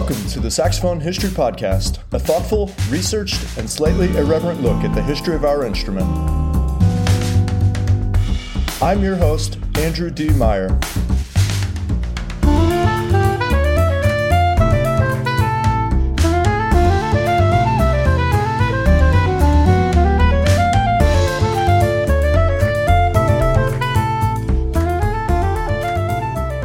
[0.00, 5.02] Welcome to the Saxophone History Podcast, a thoughtful, researched, and slightly irreverent look at the
[5.02, 6.06] history of our instrument.
[8.80, 10.30] I'm your host, Andrew D.
[10.30, 10.68] Meyer.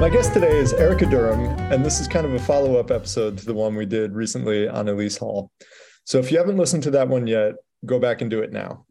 [0.05, 1.41] My guest today is Erika Durham,
[1.72, 4.68] and this is kind of a follow up episode to the one we did recently
[4.68, 5.52] on Elise Hall.
[6.04, 7.55] So if you haven't listened to that one yet,
[7.88, 8.86] go back and do it now.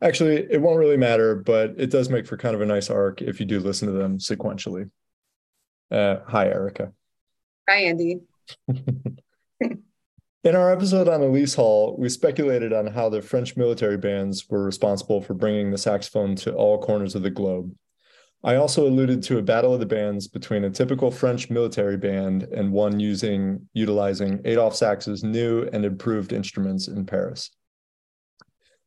[0.00, 3.20] Actually, it won't really matter, but it does make for kind of a nice arc
[3.20, 4.90] if you do listen to them sequentially.
[5.90, 6.92] Uh, hi, Erika.
[7.68, 8.20] Hi, Andy.
[9.60, 9.84] In
[10.46, 15.20] our episode on Elise Hall, we speculated on how the French military bands were responsible
[15.20, 17.74] for bringing the saxophone to all corners of the globe.
[18.42, 22.44] I also alluded to a battle of the bands between a typical French military band
[22.44, 27.50] and one using utilizing Adolphe Sax's new and improved instruments in Paris.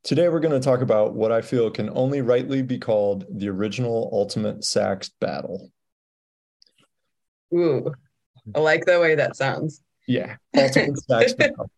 [0.03, 3.47] Today we're going to talk about what I feel can only rightly be called the
[3.49, 5.71] original ultimate sax battle.
[7.53, 7.93] Ooh,
[8.55, 9.81] I like the way that sounds.
[10.07, 11.69] Yeah, ultimate sax battle.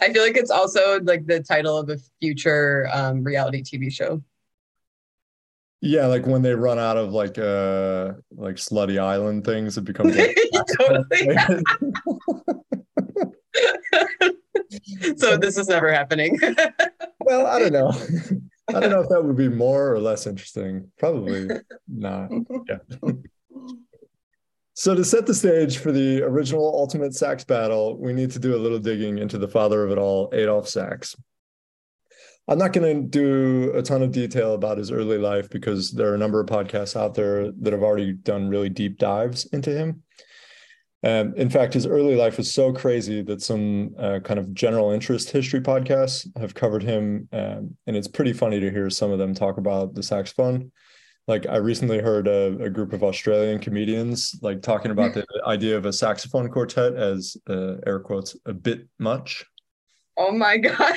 [0.00, 4.22] I feel like it's also like the title of a future um, reality TV show.
[5.80, 10.16] Yeah, like when they run out of like uh like slutty island things, it becomes
[10.18, 10.36] like
[10.78, 11.36] totally.
[15.16, 16.38] so this is never happening.
[17.20, 17.92] well, I don't know.
[18.68, 20.90] I don't know if that would be more or less interesting.
[20.98, 21.48] Probably
[21.88, 22.30] not.
[22.68, 22.78] Yeah.
[24.74, 28.54] So to set the stage for the original Ultimate Sax battle, we need to do
[28.54, 31.16] a little digging into the father of it all, Adolphe Sax.
[32.48, 36.10] I'm not going to do a ton of detail about his early life because there
[36.10, 39.70] are a number of podcasts out there that have already done really deep dives into
[39.70, 40.02] him.
[41.02, 44.90] Um, in fact, his early life was so crazy that some uh, kind of general
[44.90, 47.28] interest history podcasts have covered him.
[47.32, 50.72] Um, and it's pretty funny to hear some of them talk about the saxophone.
[51.28, 55.76] Like I recently heard a, a group of Australian comedians like talking about the idea
[55.76, 59.44] of a saxophone quartet as uh, air quotes a bit much.
[60.16, 60.96] Oh my god!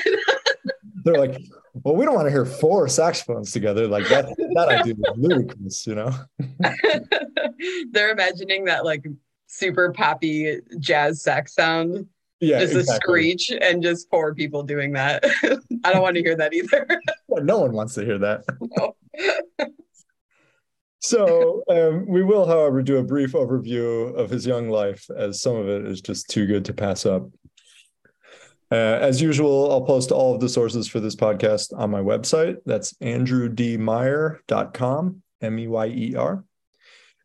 [1.04, 1.40] They're like,
[1.74, 3.86] well, we don't want to hear four saxophones together.
[3.86, 6.12] Like that, that idea is ludicrous, you know?
[7.92, 9.06] they're imagining that like
[9.46, 12.06] super poppy jazz sax sound.
[12.40, 12.60] Yeah.
[12.60, 12.94] Just exactly.
[12.94, 15.24] a screech and just four people doing that.
[15.84, 16.86] I don't want to hear that either.
[17.28, 18.44] no one wants to hear that.
[18.78, 18.94] No.
[21.00, 25.56] so um, we will, however, do a brief overview of his young life, as some
[25.56, 27.28] of it is just too good to pass up.
[28.72, 32.58] Uh, as usual, I'll post all of the sources for this podcast on my website.
[32.64, 36.44] That's andrewdmeyer.com, M E Y E R.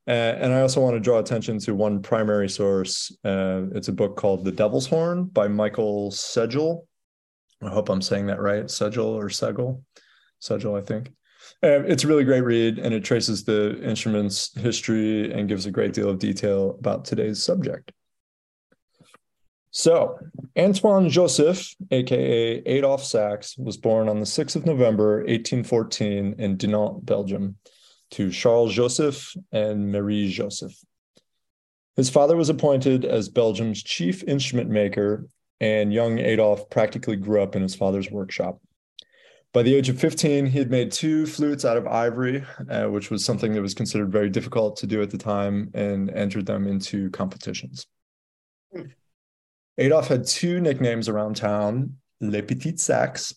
[0.08, 3.16] Uh, and I also want to draw attention to one primary source.
[3.24, 6.86] Uh, it's a book called The Devil's Horn by Michael Segell.
[7.64, 8.66] I hope I'm saying that right.
[8.66, 9.82] Segel or Segel?
[10.42, 11.10] Sedgel, I think.
[11.64, 15.72] Uh, it's a really great read and it traces the instrument's history and gives a
[15.72, 17.92] great deal of detail about today's subject.
[19.78, 20.18] So,
[20.58, 27.06] Antoine Joseph, aka Adolphe Sax, was born on the 6th of November, 1814, in Dinant,
[27.06, 27.58] Belgium,
[28.12, 30.72] to Charles Joseph and Marie Joseph.
[31.98, 35.28] His father was appointed as Belgium's chief instrument maker,
[35.60, 38.62] and young Adolphe practically grew up in his father's workshop.
[39.52, 43.12] By the age of 15, he had made two flutes out of ivory, uh, which
[43.12, 46.66] was something that was considered very difficult to do at the time, and entered them
[46.66, 47.88] into competitions.
[49.78, 53.36] Adolphe had two nicknames around town, Le Petit Sax,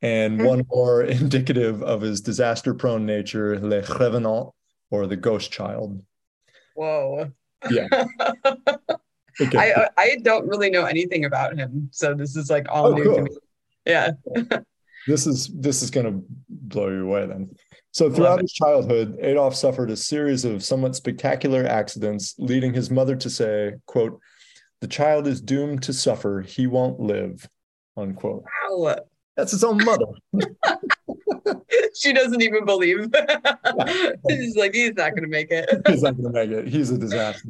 [0.00, 0.46] and mm-hmm.
[0.46, 4.50] one more indicative of his disaster prone nature, Le Revenant,
[4.90, 6.02] or the Ghost Child.
[6.74, 7.30] Whoa.
[7.70, 7.86] Yeah.
[9.40, 9.72] Okay.
[9.72, 13.04] I I don't really know anything about him, so this is like all oh, new
[13.04, 13.16] cool.
[13.16, 13.30] to me.
[13.86, 14.10] Yeah.
[15.06, 17.50] this is this is gonna blow you away then.
[17.92, 23.16] So throughout his childhood, Adolphe suffered a series of somewhat spectacular accidents, leading his mother
[23.16, 24.18] to say, quote,
[24.82, 26.42] the child is doomed to suffer.
[26.42, 27.48] He won't live.
[27.96, 28.44] Unquote.
[28.68, 28.96] Wow.
[29.36, 30.06] That's his own mother.
[31.94, 32.98] she doesn't even believe.
[34.28, 35.70] She's like, he's not going to make it.
[35.86, 36.66] he's not going to make it.
[36.66, 37.48] He's a disaster.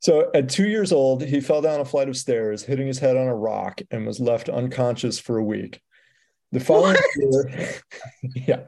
[0.00, 3.16] so at two years old, he fell down a flight of stairs, hitting his head
[3.16, 5.80] on a rock, and was left unconscious for a week.
[6.50, 7.48] The following what?
[7.48, 7.74] year,
[8.34, 8.60] yeah,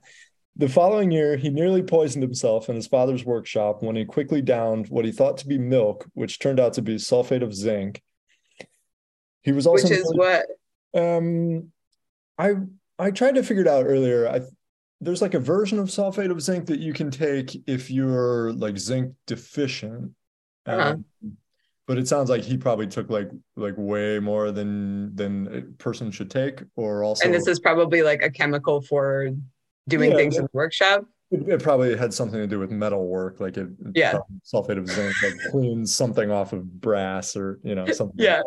[0.56, 4.88] the following year, he nearly poisoned himself in his father's workshop when he quickly downed
[4.88, 8.02] what he thought to be milk, which turned out to be sulfate of zinc.
[9.42, 10.46] He was also which is what
[10.94, 11.72] um,
[12.38, 12.54] I
[12.98, 14.28] I tried to figure it out earlier.
[14.28, 14.42] I
[15.00, 18.78] there's like a version of sulfate of zinc that you can take if you're like
[18.78, 20.12] zinc deficient.
[20.66, 20.92] Uh-huh.
[20.92, 21.04] Um,
[21.86, 26.10] but it sounds like he probably took like like way more than than a person
[26.10, 29.30] should take or also and this is probably like a chemical for
[29.88, 32.70] doing yeah, things it, in the workshop it, it, probably had something to do with
[32.70, 37.36] metal work like it yeah uh, sulfate of zinc like cleans something off of brass
[37.36, 38.42] or you know something yeah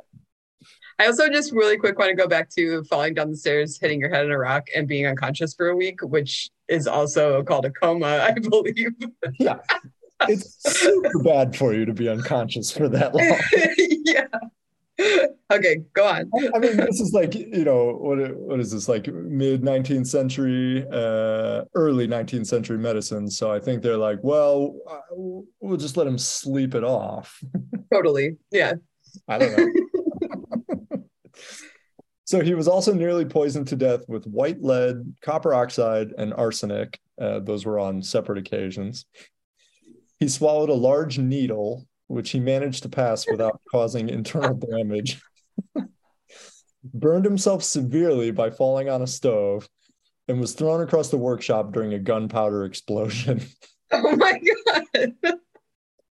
[0.99, 3.99] I also just really quick want to go back to falling down the stairs, hitting
[3.99, 7.65] your head in a rock, and being unconscious for a week, which is also called
[7.65, 8.95] a coma, I believe.
[9.39, 9.59] yeah
[10.27, 13.39] it's super bad for you to be unconscious for that long.
[14.05, 14.27] yeah.
[15.49, 16.29] Okay, go on.
[16.53, 18.35] I mean, this is like you know what?
[18.35, 19.07] What is this like?
[19.07, 23.29] Mid nineteenth century, uh, early nineteenth century medicine.
[23.29, 24.99] So I think they're like, well, uh,
[25.61, 27.41] we'll just let him sleep it off.
[27.93, 28.35] Totally.
[28.51, 28.73] Yeah.
[29.29, 31.03] I don't know.
[32.25, 36.99] so he was also nearly poisoned to death with white lead, copper oxide, and arsenic.
[37.19, 39.05] Uh, those were on separate occasions.
[40.19, 45.21] He swallowed a large needle, which he managed to pass without causing internal damage.
[46.93, 49.67] Burned himself severely by falling on a stove
[50.27, 53.41] and was thrown across the workshop during a gunpowder explosion.
[53.89, 54.37] Oh my
[54.93, 55.13] God.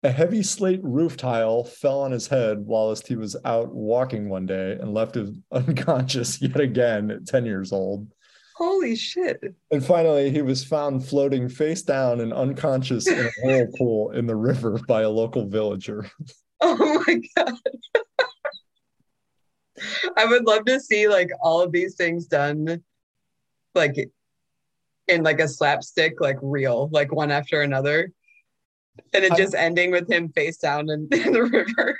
[0.04, 4.46] A heavy slate roof tile fell on his head whilst he was out walking one
[4.46, 8.14] day and left him unconscious yet again at 10 years old.
[8.56, 9.42] Holy shit.
[9.72, 14.36] And finally, he was found floating face down and unconscious in a whirlpool in the
[14.36, 16.10] river by a local villager.
[16.62, 17.58] Oh my God.
[20.18, 22.84] I would love to see like all of these things done
[23.76, 24.10] like
[25.08, 28.12] in like a slapstick, like real, like one after another.
[29.14, 32.00] And it just I, ending with him face down in, in the river.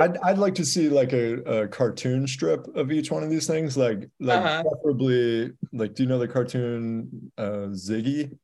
[0.00, 3.46] I'd, I'd like to see like a, a cartoon strip of each one of these
[3.46, 4.62] things, like like uh-huh.
[4.62, 8.36] preferably like do you know the cartoon uh, Ziggy?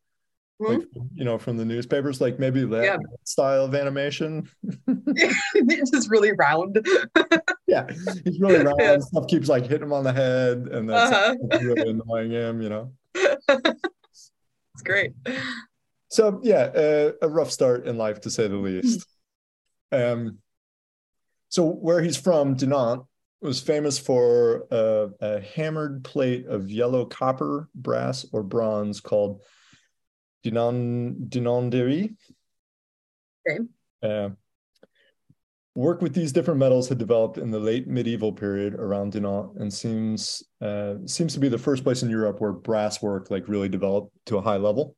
[0.61, 0.73] Mm-hmm.
[0.73, 2.97] Like you know from the newspapers, like maybe that yeah.
[3.25, 4.49] style of animation.
[4.87, 6.87] it's just really round.
[7.67, 7.87] yeah,
[8.25, 8.79] he's really round.
[8.79, 8.99] Yeah.
[8.99, 11.35] Stuff keeps like hitting him on the head, and that's uh-huh.
[11.51, 12.61] like, really annoying him.
[12.61, 12.93] You know.
[13.15, 15.13] it's great.
[16.09, 19.07] So yeah, uh, a rough start in life to say the least.
[19.93, 20.39] Um,
[21.57, 23.07] so where he's from, Dinant,
[23.41, 29.41] was famous for a, a, hammered plate of yellow copper, brass, or bronze called
[30.45, 32.15] Dinan Dinanderie.
[33.49, 33.65] Okay.
[34.03, 34.29] Uh,
[35.75, 39.73] work with these different metals had developed in the late medieval period around Dinant and
[39.73, 43.71] seems uh, seems to be the first place in Europe where brass work like really
[43.71, 44.95] developed to a high level.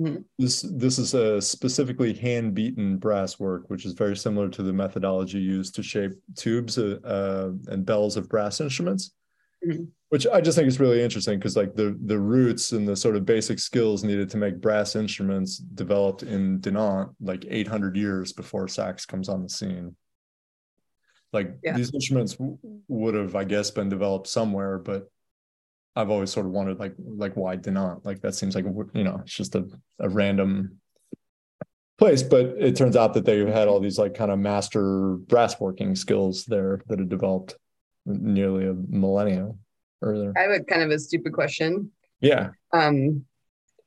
[0.00, 0.22] Mm-hmm.
[0.38, 4.72] This this is a specifically hand beaten brass work, which is very similar to the
[4.72, 9.12] methodology used to shape tubes uh, uh, and bells of brass instruments.
[9.66, 9.84] Mm-hmm.
[10.10, 13.16] Which I just think is really interesting because like the the roots and the sort
[13.16, 18.68] of basic skills needed to make brass instruments developed in Dinant like 800 years before
[18.68, 19.96] sax comes on the scene.
[21.32, 21.76] Like yeah.
[21.76, 22.58] these instruments w-
[22.88, 25.10] would have, I guess, been developed somewhere, but
[25.96, 28.04] I've always sort of wondered like like why Dinant?
[28.04, 29.66] Like that seems like you know it's just a,
[29.98, 30.78] a random
[31.98, 35.58] place, but it turns out that they had all these like kind of master brass
[35.58, 37.54] working skills there that had developed
[38.04, 39.50] nearly a millennia
[40.02, 40.34] earlier.
[40.36, 41.90] I have a kind of a stupid question.
[42.20, 42.50] Yeah.
[42.72, 43.24] Um,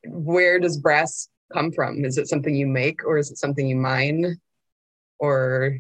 [0.06, 2.04] where does brass come from?
[2.06, 4.40] Is it something you make, or is it something you mine,
[5.20, 5.80] or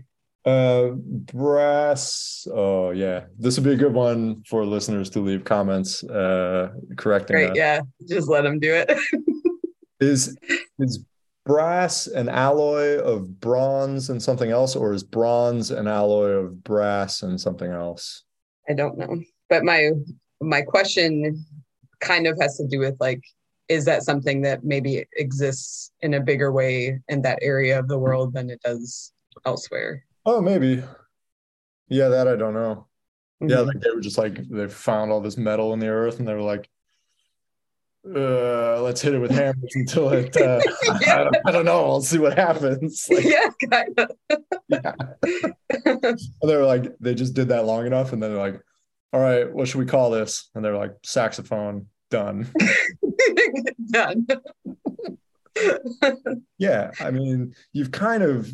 [0.50, 2.48] uh, brass.
[2.51, 6.03] Oh yeah, this would be a good one for listeners to leave comments.
[6.03, 7.36] Uh, correcting.
[7.36, 7.48] Right.
[7.48, 7.56] That.
[7.56, 7.82] Yeah.
[8.08, 8.91] Just let them do it.
[10.00, 10.38] is
[10.79, 11.03] is
[11.46, 17.22] brass an alloy of bronze and something else, or is bronze an alloy of brass
[17.22, 18.24] and something else?
[18.70, 19.91] I don't know, but my
[20.41, 21.46] my question
[22.00, 23.22] kind of has to do with like
[23.68, 28.00] is that something that maybe exists in a bigger way in that area of the
[28.00, 29.13] world than it does
[29.46, 30.84] elsewhere Oh, maybe.
[31.88, 32.88] Yeah, that I don't know.
[33.42, 33.50] Mm-hmm.
[33.50, 36.28] Yeah, like they were just like they found all this metal in the earth and
[36.28, 36.70] they were like,
[38.06, 40.60] uh, let's hit it with hammers until it uh.
[40.90, 41.86] I, don't, I, don't, know.
[41.86, 43.08] I'll see what happens.
[43.12, 44.12] Like, yeah, kind of.
[44.70, 44.94] yeah.
[46.44, 48.62] they were like, they just did that long enough, and then they're like,
[49.12, 50.50] all right, what should we call this?
[50.56, 52.48] And they're like, saxophone, done.
[53.92, 54.28] done.
[56.58, 58.52] yeah, I mean, you've kind of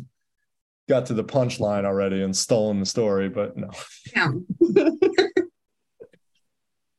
[0.88, 3.70] got to the punchline already and stolen the story, but no.
[4.14, 4.30] Yeah.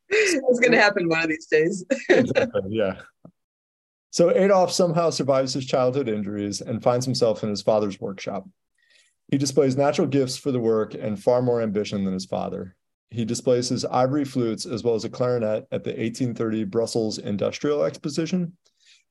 [0.09, 1.85] it's going to happen one of these days.
[2.09, 3.01] exactly, yeah.
[4.11, 8.47] So Adolphe somehow survives his childhood injuries and finds himself in his father's workshop.
[9.29, 12.75] He displays natural gifts for the work and far more ambition than his father.
[13.09, 17.83] He displays his ivory flutes as well as a clarinet at the 1830 Brussels Industrial
[17.83, 18.57] Exposition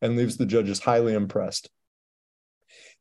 [0.03, 1.71] and leaves the judges highly impressed.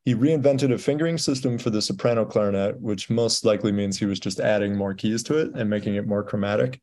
[0.06, 4.20] He reinvented a fingering system for the soprano clarinet, which most likely means he was
[4.20, 6.80] just adding more keys to it and making it more chromatic.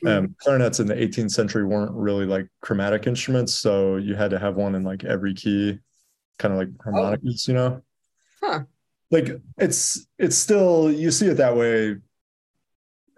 [0.00, 0.08] Hmm.
[0.08, 4.38] Um, clarinets in the 18th century weren't really like chromatic instruments, so you had to
[4.38, 5.78] have one in like every key,
[6.38, 7.82] kind of like harmonicas, you know.
[8.42, 8.62] Huh.
[9.10, 11.96] Like it's it's still you see it that way.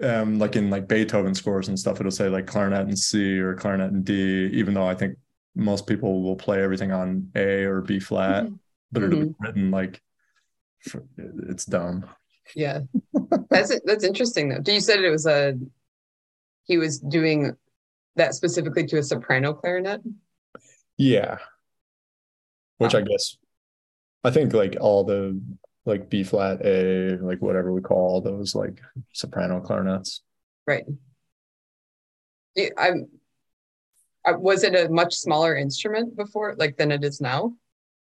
[0.03, 3.55] Um, like in like Beethoven scores and stuff, it'll say like clarinet in C or
[3.55, 5.17] clarinet in D, even though I think
[5.55, 8.47] most people will play everything on A or B flat,
[8.97, 9.01] Mhm.
[9.01, 10.03] but it'll be written like
[11.19, 12.07] it's dumb.
[12.55, 12.81] Yeah.
[13.51, 14.61] That's that's interesting though.
[14.61, 15.55] Do you said it was a
[16.65, 17.57] he was doing
[18.17, 20.01] that specifically to a soprano clarinet.
[20.97, 21.39] Yeah.
[22.79, 23.01] Which Wow.
[23.01, 23.37] I guess
[24.25, 25.41] I think like all the
[25.85, 28.81] like B flat A, like whatever we call all those like
[29.13, 30.23] soprano clarinets.
[30.67, 30.85] Right.
[32.79, 33.09] I'm
[34.25, 37.55] I, was it a much smaller instrument before like than it is now?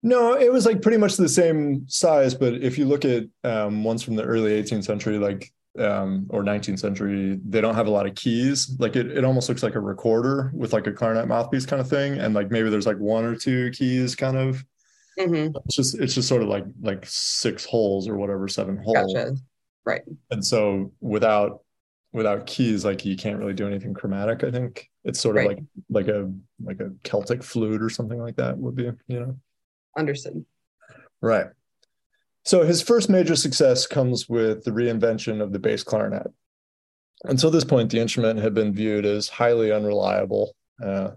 [0.03, 3.83] No, it was like pretty much the same size, but if you look at um,
[3.83, 7.91] ones from the early 18th century, like um, or 19th century, they don't have a
[7.91, 8.75] lot of keys.
[8.79, 11.89] Like it, it almost looks like a recorder with like a clarinet mouthpiece kind of
[11.89, 14.63] thing, and like maybe there's like one or two keys, kind of.
[15.17, 19.11] hmm It's just it's just sort of like like six holes or whatever, seven holes.
[19.13, 19.35] Gotcha.
[19.85, 20.01] Right.
[20.29, 21.61] And so without
[22.13, 24.43] without keys, like you can't really do anything chromatic.
[24.43, 25.57] I think it's sort of Right.
[25.57, 26.31] like like a
[26.63, 29.35] like a Celtic flute or something like that would be, you know.
[29.95, 30.45] Understood.
[31.21, 31.47] Right.
[32.43, 36.27] So his first major success comes with the reinvention of the bass clarinet.
[37.23, 40.55] Until this point, the instrument had been viewed as highly unreliable.
[40.83, 41.11] Uh,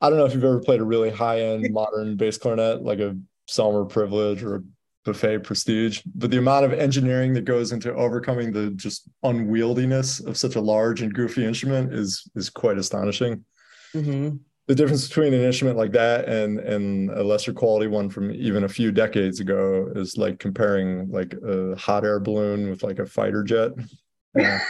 [0.00, 3.16] I don't know if you've ever played a really high-end modern bass clarinet, like a
[3.50, 4.62] Selmer Privilege or a
[5.06, 10.36] Buffet Prestige, but the amount of engineering that goes into overcoming the just unwieldiness of
[10.36, 13.44] such a large and goofy instrument is is quite astonishing
[13.92, 14.30] hmm
[14.66, 18.64] the difference between an instrument like that and and a lesser quality one from even
[18.64, 23.06] a few decades ago is like comparing like a hot air balloon with like a
[23.06, 23.72] fighter jet.
[24.38, 24.60] Yeah.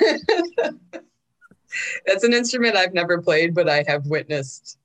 [2.06, 4.78] That's an instrument I've never played, but I have witnessed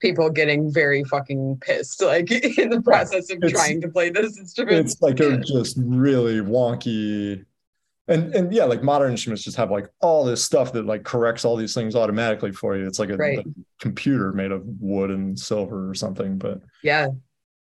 [0.00, 4.38] people getting very fucking pissed, like in the process of It's- trying to play this
[4.38, 4.78] instrument.
[4.78, 7.44] it's like a just really wonky
[8.08, 11.44] and and yeah like modern instruments just have like all this stuff that like corrects
[11.44, 12.86] all these things automatically for you.
[12.86, 13.38] It's like a, Right.
[13.38, 13.44] a
[13.80, 17.08] computer made of wood and silver or something but Yeah,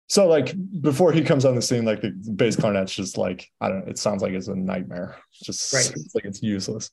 [0.08, 3.68] so like before he comes on the scene like the bass clarinet's just like i
[3.70, 5.18] don't know it sounds like it's a nightmare.
[5.32, 5.92] It's just Right.
[5.96, 6.92] it's like it's useless.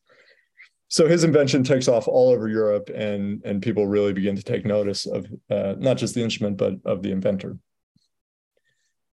[0.91, 4.65] So his invention takes off all over europe and and people really begin to take
[4.67, 7.57] notice of uh, not just the instrument but of the inventor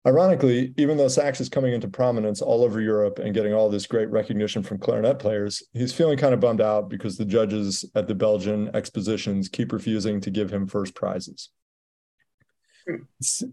[0.05, 3.87] ironically even though sax is coming into prominence all over europe and getting all this
[3.87, 8.07] great recognition from clarinet players he's feeling kind of bummed out because the judges at
[8.07, 11.49] the belgian expositions keep refusing to give him first prizes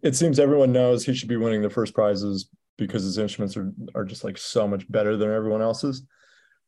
[0.02, 3.72] it seems everyone knows he should be winning the first prizes because his instruments are,
[3.94, 6.02] are just like so much better than everyone else's.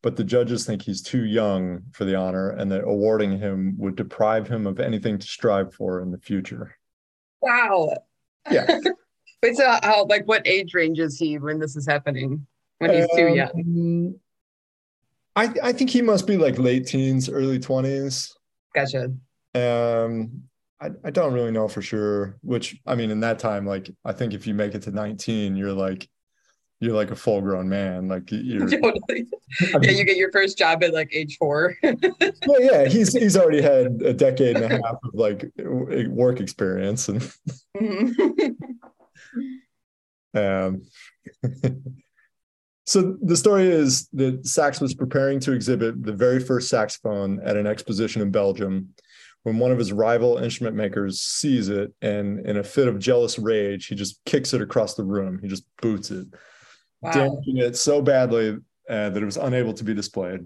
[0.02, 3.96] But the judges think he's too young for the honor and that awarding him would
[3.96, 6.76] deprive him of anything to strive for in the future.
[7.40, 7.94] wow.
[8.50, 8.78] Yeah.
[9.44, 12.46] Wait, so how like what age range is he when this is happening?
[12.78, 14.14] When he's too Um, young?
[15.36, 18.32] I, I think he must be like late teens, early 20s.
[18.74, 19.12] Gotcha.
[19.54, 20.44] Um,
[20.80, 24.12] I, I don't really know for sure, which I mean, in that time, like, I
[24.12, 26.08] think if you make it to 19, you're like,
[26.80, 28.08] you're like a full grown man.
[28.08, 29.26] Like you're, Totally.
[29.60, 31.76] I Yeah, you get your first job at like age four.
[31.82, 37.10] well, yeah, he's he's already had a decade and a half of like work experience,
[37.10, 37.20] and
[37.76, 38.56] Mhm.
[40.34, 40.82] um,
[42.86, 47.56] so the story is that Sax was preparing to exhibit the very first saxophone at
[47.56, 48.94] an exposition in Belgium
[49.44, 53.38] when one of his rival instrument makers sees it, and in a fit of jealous
[53.38, 55.38] rage, he just kicks it across the room.
[55.40, 56.26] He just boots it,
[57.02, 57.10] Wow.
[57.12, 58.56] damaging it so badly
[58.88, 60.40] uh, that it was unable to be displayed.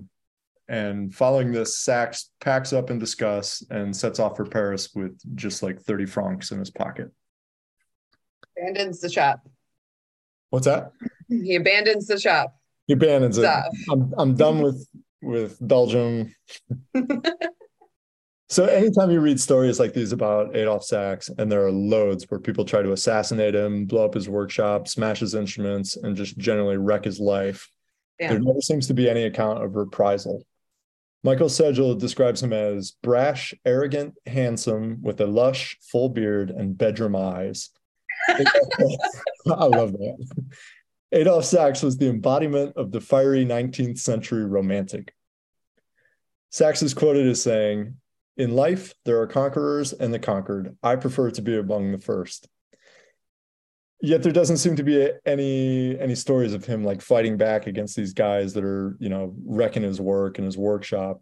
[0.69, 5.63] And following this, Sax packs up in disgust and sets off for Paris with just
[5.63, 7.13] like 30 francs in his pocket.
[8.61, 9.47] Abandons the shop.
[10.51, 10.93] What's that?
[11.29, 12.55] He abandons the shop.
[12.87, 13.47] He abandons it.
[13.91, 14.89] I'm I'm done with
[15.21, 16.35] with Belgium.
[18.49, 22.41] so anytime you read stories like these about Adolphe Sax, and there are loads where
[22.41, 26.79] people try to assassinate him, blow up his workshop, smash his instruments, and just generally
[26.79, 27.71] wreck his life,
[28.19, 28.31] Yeah.
[28.31, 30.45] there never seems to be any account of reprisal.
[31.25, 37.17] Michael Segell describes him as brash, arrogant, handsome, with a lush, full beard and bedroom
[37.17, 37.71] eyes.
[38.29, 40.27] I love that.
[41.13, 45.15] Adolphe Sax was the embodiment of the fiery 19th century romantic.
[46.51, 47.97] Sax is quoted as saying,
[48.37, 50.77] In life, there are conquerors and the conquered.
[50.83, 52.49] I prefer to be among the first.
[54.01, 57.97] yet there doesn't seem to be any any stories of him like fighting back against
[57.97, 61.21] these guys that are you know wrecking his work and his workshop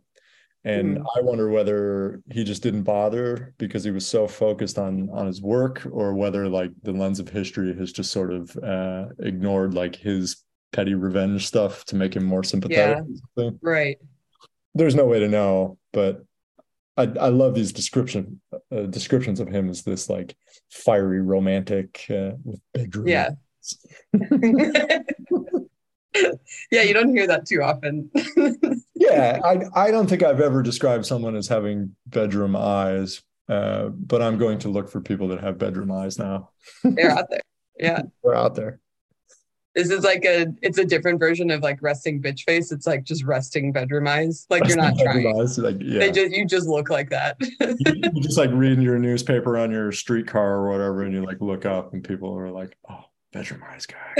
[0.67, 1.05] and mm.
[1.17, 5.41] i wonder whether he just didn't bother because he was so focused on on his
[5.41, 9.97] work or whether like the lens of history has just sort of uh ignored like
[9.97, 10.43] his
[10.73, 13.05] petty revenge stuff to make him more sympathetic
[13.37, 13.99] yeah, right
[14.75, 16.25] there's no way to know but
[16.99, 18.41] I, I love these description
[18.73, 20.35] uh, descriptions of him as this like
[20.71, 23.07] fiery romantic uh, with bedroom.
[23.07, 23.31] Yeah.
[26.71, 28.11] yeah, you don't hear that too often.
[29.11, 34.23] yeah, I I don't think I've ever described someone as having bedroom eyes, uh, but
[34.23, 36.51] I'm going to look for people that have bedroom eyes now.
[36.83, 37.43] They're out there.
[37.79, 38.81] Yeah, they're out there.
[39.75, 42.73] This is like a it's a different version of like resting bitch face.
[42.73, 44.47] It's like just resting bedroom eyes.
[44.49, 45.39] Like resting you're not trying.
[45.39, 45.99] Eyes, like, yeah.
[45.99, 47.37] They just you just look like that.
[47.41, 51.43] you, you just like reading your newspaper on your streetcar or whatever, and you like
[51.43, 54.15] look up and people are like, oh, bedroom eyes guy.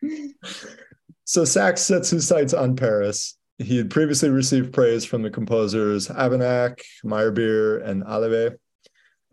[1.26, 3.36] so Sax sets his sights on Paris.
[3.58, 8.56] He had previously received praise from the composers Habeneck, Meyerbeer, and Halévy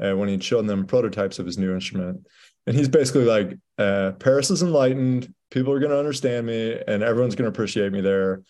[0.04, 2.26] uh, when he'd shown them prototypes of his new instrument
[2.68, 7.04] and he's basically like uh, paris is enlightened people are going to understand me and
[7.04, 8.42] everyone's going to appreciate me there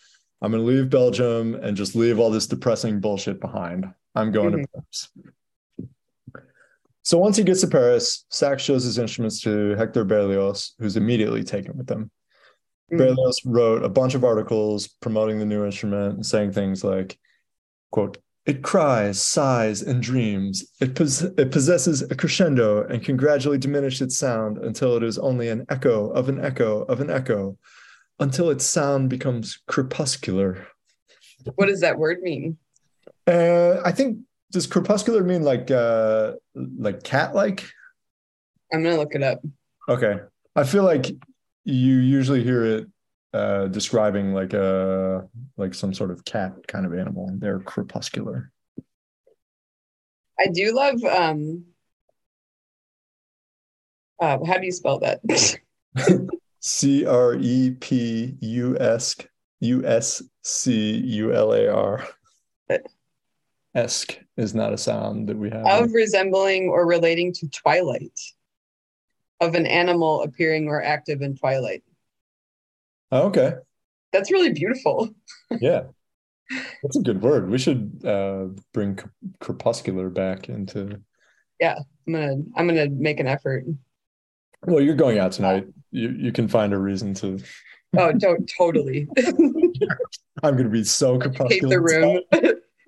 [0.41, 3.85] i'm going to leave belgium and just leave all this depressing bullshit behind
[4.15, 4.61] i'm going mm-hmm.
[4.61, 5.09] to paris
[7.03, 11.43] so once he gets to paris Sax shows his instruments to hector berlioz who's immediately
[11.43, 12.09] taken with them.
[12.91, 17.17] Berlioz wrote a bunch of articles promoting the new instrument and saying things like
[17.91, 20.65] quote it cries, sighs, and dreams.
[20.81, 25.17] It, pos- it possesses a crescendo and can gradually diminish its sound until it is
[25.17, 27.57] only an echo of an echo of an echo,
[28.19, 30.67] until its sound becomes crepuscular.
[31.55, 32.57] What does that word mean?
[33.25, 34.19] Uh, I think
[34.51, 37.63] does crepuscular mean like uh, like cat like?
[38.73, 39.39] I'm gonna look it up.
[39.87, 40.15] Okay,
[40.55, 41.05] I feel like
[41.63, 42.87] you usually hear it
[43.33, 47.29] uh, describing like a like some sort of cat kind of animal.
[47.33, 48.51] They're crepuscular.
[50.39, 51.03] I do love.
[51.03, 51.65] um
[54.19, 55.19] uh, How do you spell that?
[56.59, 59.15] C R E P U S
[59.59, 62.07] U S C U L A R.
[63.75, 65.65] Esque is not a sound that we have.
[65.65, 68.19] Of resembling or relating to twilight,
[69.43, 71.83] of an animal appearing or active in twilight.
[73.11, 73.55] Oh, okay.
[74.11, 75.09] That's really beautiful.
[75.59, 75.83] yeah.
[76.83, 77.49] That's a good word.
[77.49, 78.99] We should uh, bring
[79.39, 81.01] crepuscular back into.
[81.59, 83.65] Yeah, I'm gonna I'm gonna make an effort.
[84.65, 85.67] Well, you're going out tonight.
[85.91, 87.39] You you can find a reason to.
[87.97, 89.07] Oh, don't totally.
[90.43, 91.75] I'm gonna be so crepuscular.
[91.75, 92.21] the room.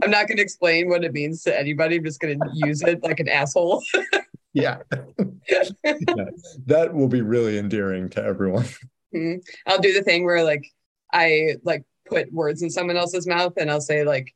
[0.03, 1.97] I'm not gonna explain what it means to anybody.
[1.97, 3.83] I'm just gonna use it like an asshole.
[4.55, 4.77] Yeah.
[5.83, 6.25] yeah.
[6.65, 8.65] That will be really endearing to everyone.
[9.13, 9.39] Mm-hmm.
[9.67, 10.65] I'll do the thing where like
[11.13, 14.33] I like put words in someone else's mouth and I'll say like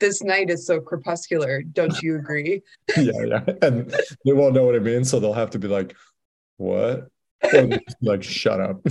[0.00, 1.62] this night is so crepuscular.
[1.62, 2.62] Don't you agree?
[2.96, 3.44] yeah, yeah.
[3.62, 5.94] And they won't know what it means, so they'll have to be like,
[6.56, 7.08] what?
[8.02, 8.80] like, shut up.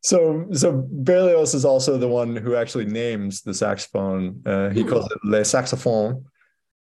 [0.00, 4.42] so so Berlioz is also the one who actually names the saxophone.
[4.46, 6.24] Uh, he calls it le saxophone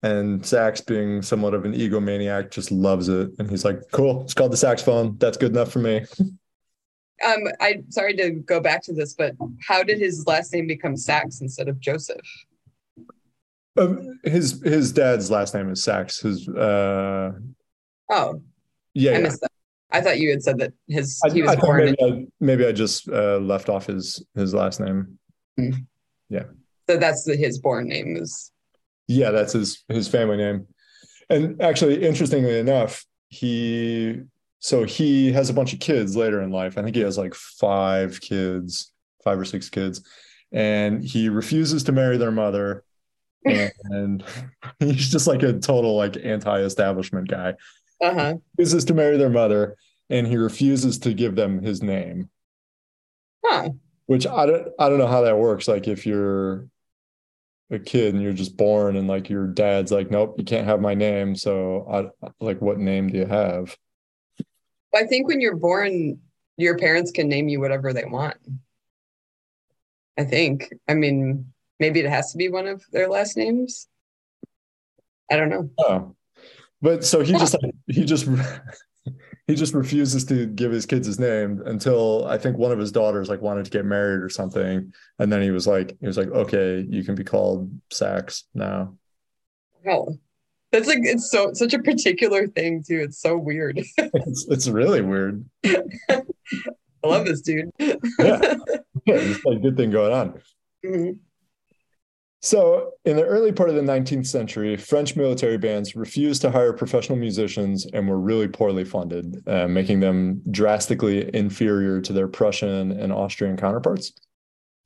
[0.04, 3.30] and Sax, being somewhat of an egomaniac, just loves it.
[3.38, 5.18] And he's like, cool, it's called the saxophone.
[5.18, 6.06] That's good enough for me.
[7.24, 9.36] Um, I sorry to go back to this, but
[9.68, 12.18] how did his last name become Sax instead of Joseph?
[13.78, 16.22] Um, his his dad's last name is Sax.
[16.22, 17.34] His uh
[18.10, 18.42] oh
[18.96, 19.52] yeah, I missed that.
[19.92, 21.86] I thought you had said that his he was I born.
[21.86, 22.14] Maybe, in...
[22.14, 25.20] I, maybe I just uh, left off his his last name.
[25.60, 25.82] Mm-hmm.
[26.30, 26.44] Yeah.
[26.90, 28.52] So that's the, his born name is
[29.08, 30.68] yeah, that's his his family name.
[31.30, 34.22] And actually, interestingly enough, he
[34.60, 36.78] so he has a bunch of kids later in life.
[36.78, 38.92] I think he has like five kids,
[39.24, 40.02] five or six kids,
[40.52, 42.84] and he refuses to marry their mother.
[43.46, 44.24] and
[44.80, 47.56] he's just like a total like anti-establishment guy.
[48.02, 48.36] Uh-huh.
[48.58, 49.78] Refuses to marry their mother,
[50.10, 52.30] and he refuses to give them his name.
[53.46, 53.70] Huh.
[54.08, 55.68] Which I don't I don't know how that works.
[55.68, 56.68] Like if you're
[57.72, 60.82] a kid and you're just born and like your dad's like nope you can't have
[60.82, 63.76] my name so i like what name do you have
[64.94, 66.20] i think when you're born
[66.58, 68.36] your parents can name you whatever they want
[70.18, 71.46] i think i mean
[71.80, 73.88] maybe it has to be one of their last names
[75.32, 76.16] i don't know oh
[76.82, 77.56] but so he just
[77.88, 78.28] he just
[79.48, 82.92] he just refuses to give his kids his name until I think one of his
[82.92, 86.18] daughters like wanted to get married or something, and then he was like, he was
[86.18, 88.96] like, okay, you can be called Sax now.
[89.84, 90.10] Wow.
[90.72, 93.02] That's like it's so such a particular thing too.
[93.02, 93.78] It's so weird.
[93.98, 95.44] it's, it's really weird.
[95.66, 96.22] I
[97.04, 97.72] love this dude.
[97.80, 98.58] yeah, yeah,
[99.06, 100.42] it's like a good thing going on.
[100.86, 101.18] Mhm.
[102.44, 106.74] So, in the early part of the 19th century, French military bands refused to hire
[106.74, 112.94] professional musicians and were really poorly funded, uh, making them drastically inferior to their Prussian
[112.94, 114.14] and Austrian counterparts.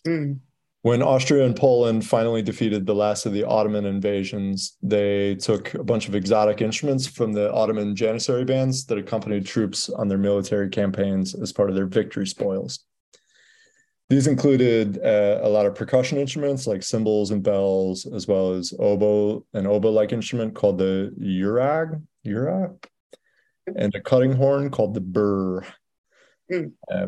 [0.05, 0.39] Mm.
[0.81, 5.83] When Austria and Poland finally defeated the last of the Ottoman invasions, they took a
[5.83, 10.69] bunch of exotic instruments from the Ottoman Janissary bands that accompanied troops on their military
[10.69, 12.83] campaigns as part of their victory spoils.
[14.07, 18.71] These included uh, a lot of percussion instruments like cymbals and bells, as well as
[18.79, 22.85] oboe, an oboe-like instrument called the urag, urag,
[23.75, 25.63] and a cutting horn called the burr.
[26.51, 26.73] Mm.
[26.91, 27.07] Uh,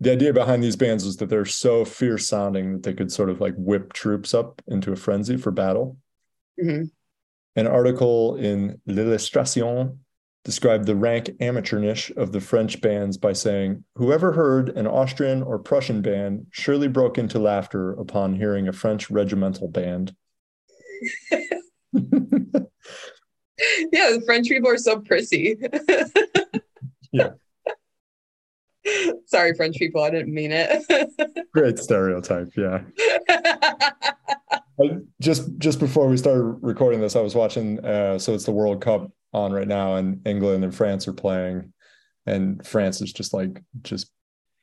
[0.00, 3.28] the idea behind these bands was that they're so fierce sounding that they could sort
[3.28, 5.98] of like whip troops up into a frenzy for battle.
[6.62, 6.90] Mhm.
[7.56, 9.98] An article in L'Illustration
[10.48, 15.58] described the rank amateurnish of the French bands by saying, Whoever heard an Austrian or
[15.58, 20.14] Prussian band surely broke into laughter upon hearing a French regimental band.
[23.92, 25.56] Yeah, the French people are so prissy.
[27.10, 27.30] Yeah.
[29.26, 30.02] Sorry, French people.
[30.02, 31.48] I didn't mean it.
[31.54, 32.82] Great stereotype, yeah.
[33.30, 37.82] I- just just before we started recording this, I was watching.
[37.84, 41.72] Uh, so it's the World Cup on right now, and England and France are playing,
[42.26, 44.10] and France is just like just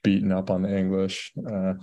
[0.03, 1.33] beating up on the English.
[1.37, 1.73] Uh,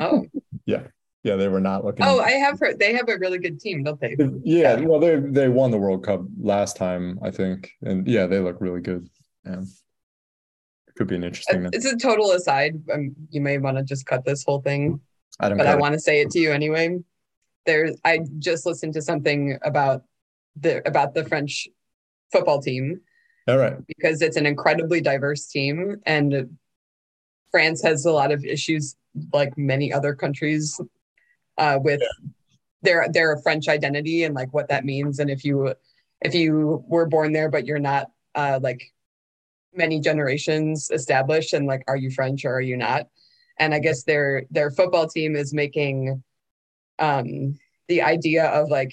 [0.00, 0.26] oh,
[0.66, 0.82] yeah,
[1.22, 2.04] yeah, they were not looking.
[2.06, 4.16] oh, I have heard they have a really good team, don't they?
[4.44, 8.40] yeah, well, they they won the World Cup last time, I think, and yeah, they
[8.40, 9.08] look really good.
[9.44, 9.62] Yeah.
[10.96, 11.68] Could be an interesting.
[11.72, 12.80] It's a total aside.
[12.92, 15.00] Um, you may want to just cut this whole thing,
[15.40, 15.58] I don't.
[15.58, 16.98] but I want to say it to you anyway.
[17.66, 20.02] There, I just listened to something about
[20.54, 21.66] the about the French
[22.34, 23.00] football team
[23.46, 23.76] All right.
[23.86, 26.56] because it's an incredibly diverse team and
[27.52, 28.96] France has a lot of issues
[29.32, 30.80] like many other countries
[31.56, 32.02] uh, with
[32.82, 35.20] their their French identity and like what that means.
[35.20, 35.72] And if you
[36.20, 38.92] if you were born there but you're not uh, like
[39.72, 43.06] many generations established and like are you French or are you not?
[43.60, 46.24] And I guess their their football team is making
[46.98, 48.92] um the idea of like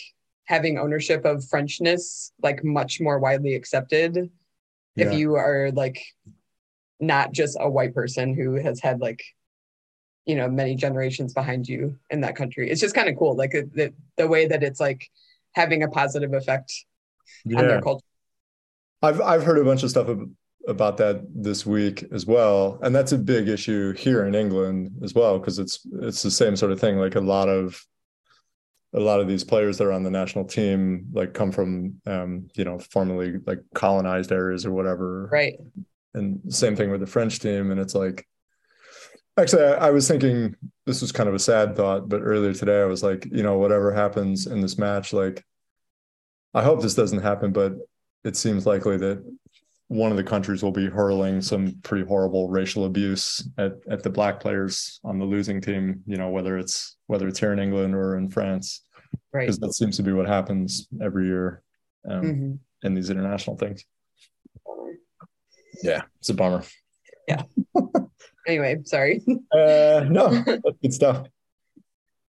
[0.51, 4.11] having ownership of Frenchness like much more widely accepted
[4.95, 5.05] Yeah.
[5.05, 5.99] if you are like
[6.99, 9.21] not just a white person who has had like
[10.29, 11.81] you know many generations behind you
[12.13, 13.87] in that country it's just kind of cool like it- the,
[14.17, 15.01] the way that it's like
[15.61, 16.69] having a positive effect
[17.57, 18.05] on their culture
[19.01, 20.09] I've I've heard a bunch of stuff
[20.67, 21.15] about that
[21.47, 25.57] this week as well, and that's a big issue here in England as well because
[25.63, 25.75] it's
[26.07, 26.97] it's the same sort of thing.
[27.05, 27.83] Like a lot of
[28.93, 32.47] a lot of these players that are on the national team like come from um,
[32.55, 35.55] you know formerly like colonized areas or whatever, right
[36.13, 37.71] and same thing with the French team.
[37.71, 38.27] And it's like,
[39.37, 42.81] actually, I, I was thinking this was kind of a sad thought, but earlier today
[42.81, 45.43] I was like, you know, whatever happens in this match, like,
[46.53, 47.73] I hope this doesn't happen, but
[48.23, 49.23] it seems likely that
[49.91, 54.09] one of the countries will be hurling some pretty horrible racial abuse at, at the
[54.09, 56.01] black players on the losing team.
[56.05, 58.85] You know, whether it's whether it's here in England or in France,
[59.33, 61.61] right because that seems to be what happens every year
[62.09, 62.59] um, Mhm.
[62.83, 63.83] in these international things.
[65.83, 66.63] Yeah, it's a bummer.
[67.27, 67.43] Yeah.
[68.47, 69.21] anyway sorry
[69.53, 71.27] Uh, no, that's good stuff.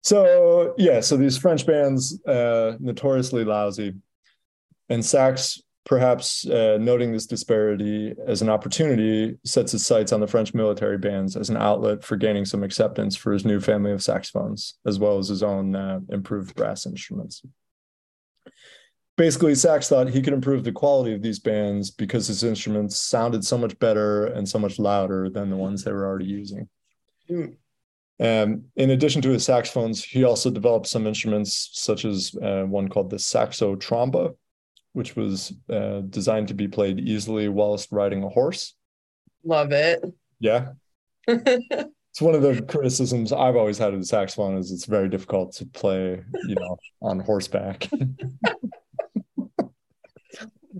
[0.03, 3.95] So yeah, so these French bands, uh, notoriously lousy,
[4.89, 10.27] and Sax, perhaps uh, noting this disparity as an opportunity, sets his sights on the
[10.27, 14.03] French military bands as an outlet for gaining some acceptance for his new family of
[14.03, 17.41] saxophones, as well as his own uh, improved brass instruments.
[19.17, 23.45] Basically, Sax thought he could improve the quality of these bands because his instruments sounded
[23.45, 26.69] so much better and so much louder than the ones they were already using.
[28.19, 32.89] Um, in addition to his saxophones, he also developed some instruments, such as uh, one
[32.89, 34.35] called the saxo tromba,
[34.97, 38.75] which was uh, designed to be played easily whilst riding a horse.
[39.45, 40.03] love it
[40.41, 40.71] Yeah,
[41.29, 45.53] it's one of the criticisms I've always had of the saxophone is it's very difficult
[45.57, 47.89] to play, you know, on horseback.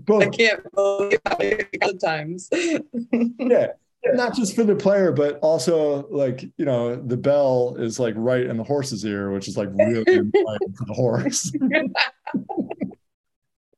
[0.09, 2.49] i can't believe many times
[3.39, 3.67] yeah,
[4.13, 8.45] not just for the player, but also like you know, the bell is like right
[8.45, 10.31] in the horse's ear, which is like really annoying
[10.75, 11.51] for the horse.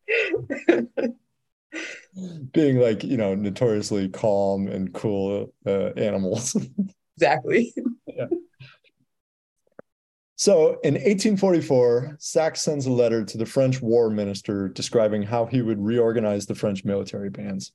[2.52, 6.56] being like you know notoriously calm and cool uh, animals.
[7.18, 7.74] exactly.
[8.08, 8.28] yeah.
[10.36, 15.62] So in 1844, Sax sends a letter to the French war minister describing how he
[15.62, 17.74] would reorganize the French military bands.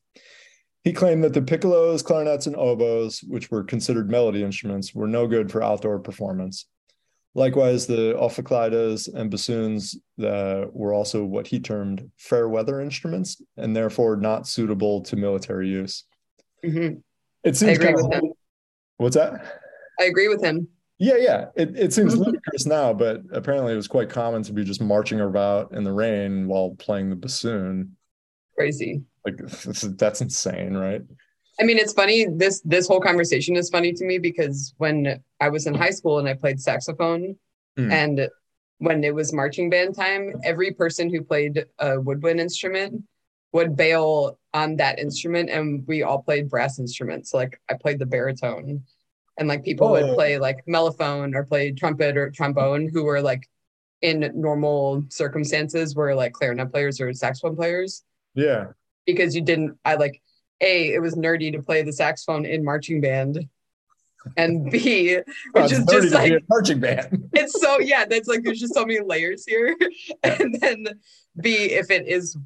[0.82, 5.26] He claimed that the piccolos, clarinets, and oboes, which were considered melody instruments, were no
[5.26, 6.66] good for outdoor performance.
[7.36, 13.74] Likewise, the ophicleides and bassoons uh, were also what he termed fair weather instruments and
[13.74, 16.04] therefore not suitable to military use.
[16.64, 16.98] Mm-hmm.
[17.42, 18.22] It seems kind of,
[18.98, 19.60] What's that?
[20.00, 20.68] I agree with him.
[20.98, 21.46] Yeah, yeah.
[21.56, 25.20] It, it seems ludicrous now, but apparently it was quite common to be just marching
[25.20, 27.96] about in the rain while playing the bassoon.
[28.56, 29.02] Crazy.
[29.24, 29.38] Like
[29.98, 31.02] that's insane, right?
[31.60, 32.26] I mean, it's funny.
[32.28, 36.18] This this whole conversation is funny to me because when I was in high school
[36.18, 37.36] and I played saxophone,
[37.78, 37.92] mm.
[37.92, 38.28] and
[38.78, 43.04] when it was marching band time, every person who played a woodwind instrument
[43.52, 47.32] would bail on that instrument, and we all played brass instruments.
[47.32, 48.82] like I played the baritone,
[49.38, 49.92] and like people oh.
[49.92, 53.48] would play like mellophone or play trumpet or trombone, who were like
[54.02, 58.02] in normal circumstances were like clarinet players or saxophone players.
[58.34, 58.72] Yeah
[59.06, 60.22] because you didn't I like
[60.64, 63.48] A, it was nerdy to play the saxophone in marching band.
[64.38, 65.18] And B,
[65.52, 67.28] which is just like marching band.
[67.34, 69.76] it's so yeah, that's like there's just so many layers here.
[70.22, 70.86] And then
[71.40, 72.36] B, if it is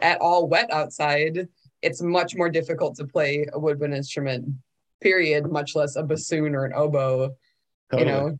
[0.00, 1.48] at all wet outside,
[1.82, 4.48] it's much more difficult to play a woodwind instrument,
[5.00, 7.34] period, much less a bassoon or an oboe.
[7.90, 8.10] Totally.
[8.10, 8.38] You know?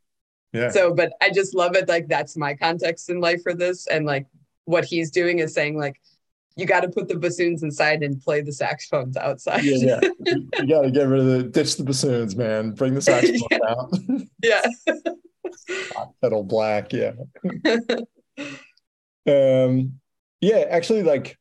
[0.53, 0.69] Yeah.
[0.71, 1.89] So, but I just love it.
[1.89, 3.89] Like that's my context in life for this.
[3.89, 4.27] And like
[4.65, 6.01] what he's doing is saying, like,
[6.57, 9.65] you got to put the bassoons inside and play the saxophones outside.
[9.65, 10.01] Yeah, yeah.
[10.61, 12.73] you got to get rid of the ditch the bassoons, man.
[12.73, 13.49] Bring the saxophone
[14.43, 14.63] yeah.
[14.63, 14.69] out.
[15.69, 16.05] yeah.
[16.21, 17.13] Pedal black, yeah.
[19.27, 19.95] um,
[20.41, 21.39] yeah, actually, like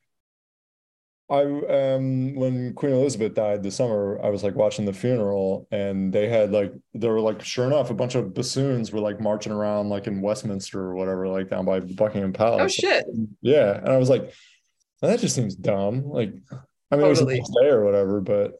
[1.29, 6.11] I um when Queen Elizabeth died this summer, I was like watching the funeral, and
[6.11, 9.51] they had like there were like sure enough a bunch of bassoons were like marching
[9.51, 12.61] around like in Westminster or whatever, like down by Buckingham Palace.
[12.63, 13.05] Oh shit!
[13.41, 14.33] Yeah, and I was like
[15.07, 16.09] that just seems dumb.
[16.09, 16.33] Like,
[16.91, 17.37] I mean, totally.
[17.37, 18.53] it was a day or whatever, but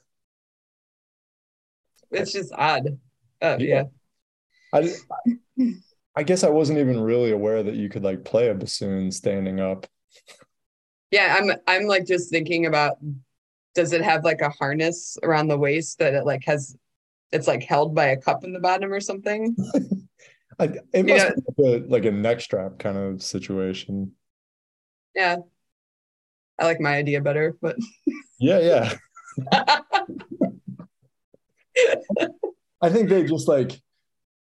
[2.12, 3.00] it's just odd.
[3.42, 3.84] Uh, yeah.
[4.74, 4.90] yeah.
[5.58, 5.74] I,
[6.16, 9.60] I guess I wasn't even really aware that you could like play a bassoon standing
[9.60, 9.88] up.
[11.12, 12.98] Yeah, I'm I'm like just thinking about
[13.76, 16.76] does it have like a harness around the waist that it like has
[17.32, 19.56] it's like held by a cup in the bottom or something?
[20.60, 24.12] I, it must be like a, like a neck strap kind of situation.
[25.16, 25.38] Yeah.
[26.60, 27.76] I like my idea better, but
[28.40, 28.94] yeah, yeah.
[32.82, 33.82] I think they just like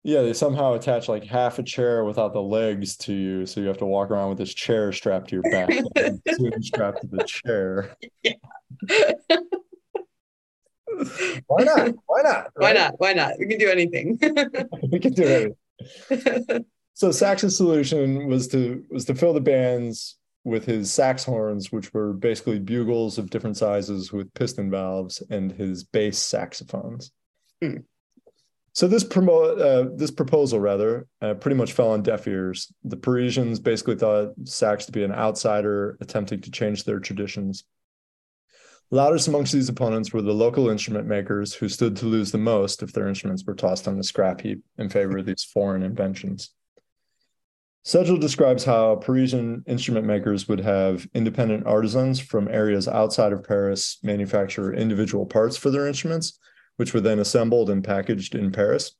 [0.04, 3.68] yeah, they somehow attach like half a chair without the legs to you, so you
[3.68, 5.70] have to walk around with this chair strapped to your back,
[6.62, 7.96] strapped to the chair.
[8.24, 8.34] Yeah.
[11.48, 11.96] Why not?
[12.08, 12.52] Why not?
[12.56, 12.56] Right?
[12.56, 12.94] Why not?
[12.98, 13.34] Why not?
[13.40, 14.18] We can do anything.
[14.92, 15.56] we can do
[16.12, 16.66] anything.
[16.94, 21.94] so Sax's solution was to was to fill the bands with his sax horns, which
[21.94, 27.12] were basically bugles of different sizes with piston valves, and his bass saxophones.
[27.62, 27.78] Hmm.
[28.74, 32.72] So this promo, uh, this proposal rather, uh, pretty much fell on deaf ears.
[32.84, 37.66] The Parisians basically thought sax to be an outsider attempting to change their traditions.
[38.92, 42.82] Loudest amongst these opponents were the local instrument makers, who stood to lose the most
[42.82, 46.52] if their instruments were tossed on the scrap heap in favor of these foreign inventions.
[47.86, 54.00] Sedgell describes how Parisian instrument makers would have independent artisans from areas outside of Paris
[54.04, 56.38] manufacture individual parts for their instruments,
[56.76, 58.92] which were then assembled and packaged in Paris.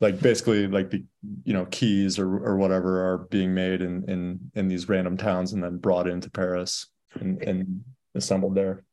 [0.00, 1.04] Like basically, like the
[1.44, 5.52] you know keys or or whatever are being made in in in these random towns
[5.52, 8.84] and then brought into Paris and, and assembled there.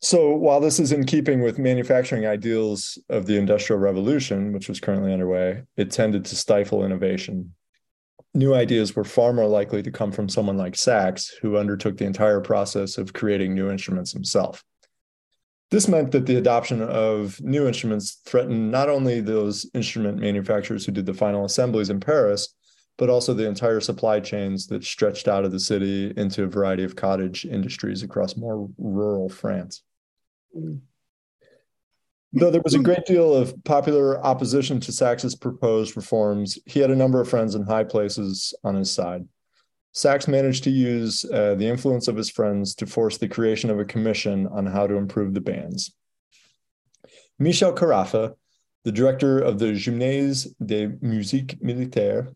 [0.00, 4.80] So while this is in keeping with manufacturing ideals of the Industrial Revolution, which was
[4.80, 7.54] currently underway, it tended to stifle innovation
[8.34, 12.06] new ideas were far more likely to come from someone like Sax, who undertook the
[12.06, 14.64] entire process of creating new instruments himself.
[15.70, 20.92] This meant that the adoption of new instruments threatened not only those instrument manufacturers who
[20.92, 22.54] did the final assemblies in Paris,
[22.98, 26.84] but also the entire supply chains that stretched out of the city into a variety
[26.84, 29.82] of cottage industries across more rural France.
[30.56, 30.80] Mm.
[32.34, 36.90] Though there was a great deal of popular opposition to Sax's proposed reforms, he had
[36.90, 39.28] a number of friends in high places on his side.
[39.92, 43.78] Sax managed to use uh, the influence of his friends to force the creation of
[43.78, 45.94] a commission on how to improve the bands.
[47.38, 48.34] Michele Carafa,
[48.84, 52.32] the director of the Gymnase de Musique Militaire,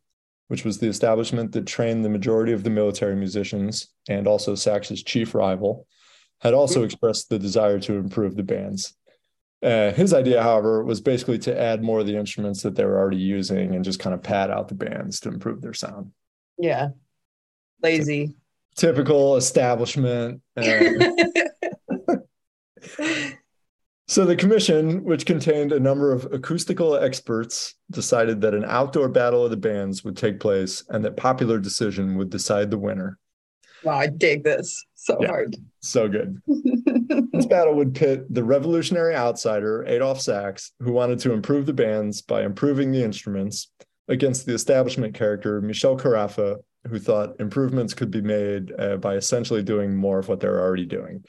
[0.49, 5.03] which was the establishment that trained the majority of the military musicians and also Sax's
[5.03, 5.87] chief rival,
[6.43, 8.95] had also expressed the desire to improve the bands.
[9.63, 12.99] Uh, his idea, however, was basically to add more of the instruments that they were
[12.99, 16.13] already using and just kind of pad out the bands to improve their sound.
[16.59, 16.89] Yeah.
[17.83, 18.35] Lazy.
[18.77, 20.43] Typical establishment.
[20.57, 20.63] Uh,
[24.07, 29.45] so the commission, which contained a number of acoustical experts, decided that an outdoor battle
[29.45, 33.19] of the bands would take place and that popular decision would decide the winner.
[33.83, 35.57] Wow, I dig this so yeah, hard.
[35.83, 36.43] So good.
[37.33, 42.23] this battle would pit the revolutionary outsider, Adolphe Sax, who wanted to improve the bands
[42.23, 43.71] by improving the instruments,
[44.09, 46.57] against the establishment character, Michele Carafa,
[46.89, 50.87] who thought improvements could be made uh, by essentially doing more of what they're already
[50.87, 51.25] doing.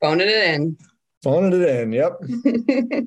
[0.00, 0.78] Phoning it in.
[1.22, 2.18] Phoning it in, yep.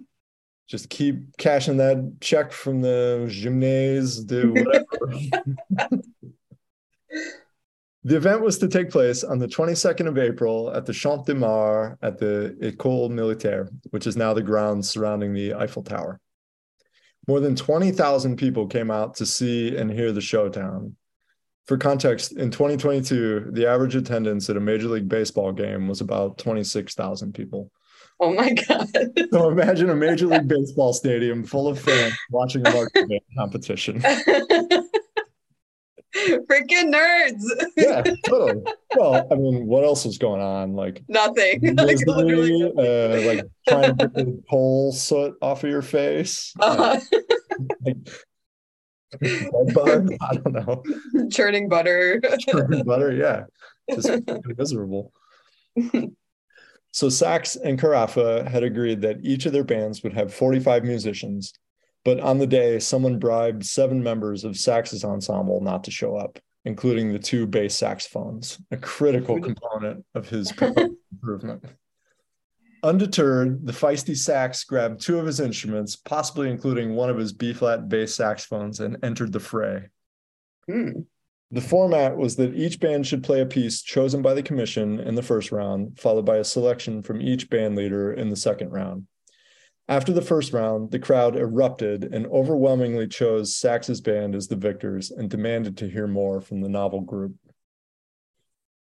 [0.67, 6.01] Just keep cashing that check from the gymnase, do whatever.
[8.03, 11.35] The event was to take place on the 22nd of April at the Champ de
[11.35, 16.19] Mars at the École Militaire, which is now the grounds surrounding the Eiffel Tower.
[17.27, 20.95] More than 20,000 people came out to see and hear the showdown.
[21.67, 26.39] For context, in 2022, the average attendance at a Major League Baseball game was about
[26.39, 27.69] 26,000 people.
[28.19, 28.87] Oh my God.
[29.31, 32.87] so imagine a Major League Baseball stadium full of fans watching a
[33.37, 34.03] competition.
[36.49, 37.43] freaking nerds.
[37.77, 38.63] yeah, totally.
[38.95, 40.73] Well, I mean, what else was going on?
[40.73, 41.61] Like nothing.
[41.75, 46.53] like, uh, like trying to get the coal soot off of your face.
[46.59, 46.99] Uh-huh.
[47.85, 47.97] like.
[49.21, 50.83] I don't know.
[51.31, 52.21] Churning butter.
[52.47, 53.43] Churning butter, yeah.
[53.93, 54.21] Just
[54.57, 55.11] miserable.
[56.91, 61.53] So Sax and Carafa had agreed that each of their bands would have 45 musicians
[62.03, 66.39] but on the day, someone bribed seven members of Sax's ensemble not to show up,
[66.65, 70.51] including the two bass saxophones, a critical component of his
[71.11, 71.63] improvement.
[72.83, 77.53] Undeterred, the feisty sax grabbed two of his instruments, possibly including one of his B
[77.53, 79.89] flat bass saxophones, and entered the fray.
[80.67, 81.01] Hmm.
[81.51, 85.15] The format was that each band should play a piece chosen by the commission in
[85.15, 89.05] the first round, followed by a selection from each band leader in the second round.
[89.91, 95.11] After the first round, the crowd erupted and overwhelmingly chose Sax's band as the victors
[95.11, 97.35] and demanded to hear more from the novel group.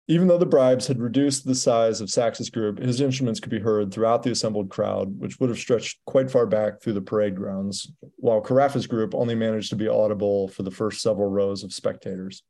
[0.07, 3.59] Even though the bribes had reduced the size of Sax's group, his instruments could be
[3.59, 7.35] heard throughout the assembled crowd, which would have stretched quite far back through the parade
[7.35, 11.71] grounds, while Carafa's group only managed to be audible for the first several rows of
[11.71, 12.41] spectators.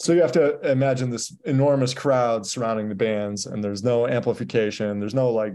[0.00, 4.98] So you have to imagine this enormous crowd surrounding the bands, and there's no amplification,
[4.98, 5.52] there's no like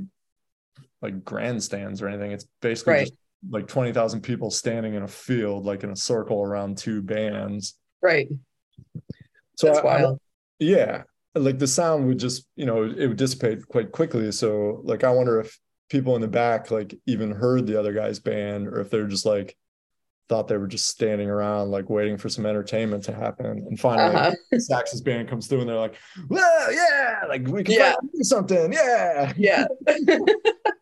[1.01, 2.31] like grandstands or anything.
[2.31, 3.01] It's basically right.
[3.07, 3.13] just
[3.49, 7.77] like 20,000 people standing in a field, like in a circle around two bands.
[8.01, 8.27] Right.
[9.57, 10.17] So That's I, wild.
[10.17, 10.19] I,
[10.59, 11.03] yeah.
[11.33, 14.31] Like the sound would just, you know, it would dissipate quite quickly.
[14.31, 15.57] So like, I wonder if
[15.89, 19.25] people in the back, like even heard the other guy's band or if they're just
[19.25, 19.55] like,
[20.31, 24.15] thought they were just standing around like waiting for some entertainment to happen and finally
[24.15, 24.59] uh-huh.
[24.59, 25.95] Sax's band comes through and they're like
[26.29, 27.95] well yeah like we can yeah.
[28.15, 29.65] do something yeah yeah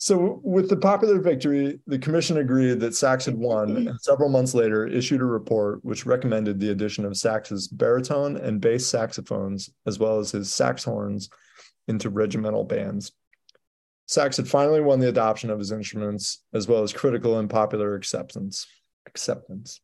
[0.00, 3.88] So, with the popular victory, the commission agreed that Sax had won, mm-hmm.
[3.88, 8.60] and several months later issued a report which recommended the addition of Sax's baritone and
[8.60, 11.28] bass saxophones, as well as his sax horns,
[11.88, 13.10] into regimental bands.
[14.06, 17.94] Sax had finally won the adoption of his instruments, as well as critical and popular
[17.94, 18.66] acceptance.
[19.06, 19.80] Acceptance.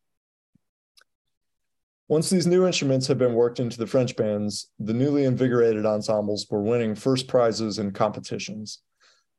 [2.08, 6.46] Once these new instruments had been worked into the French bands, the newly invigorated ensembles
[6.50, 8.82] were winning first prizes in competitions.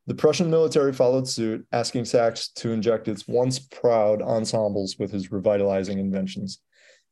[0.07, 5.31] The Prussian military followed suit, asking Sax to inject its once proud ensembles with his
[5.31, 6.59] revitalizing inventions.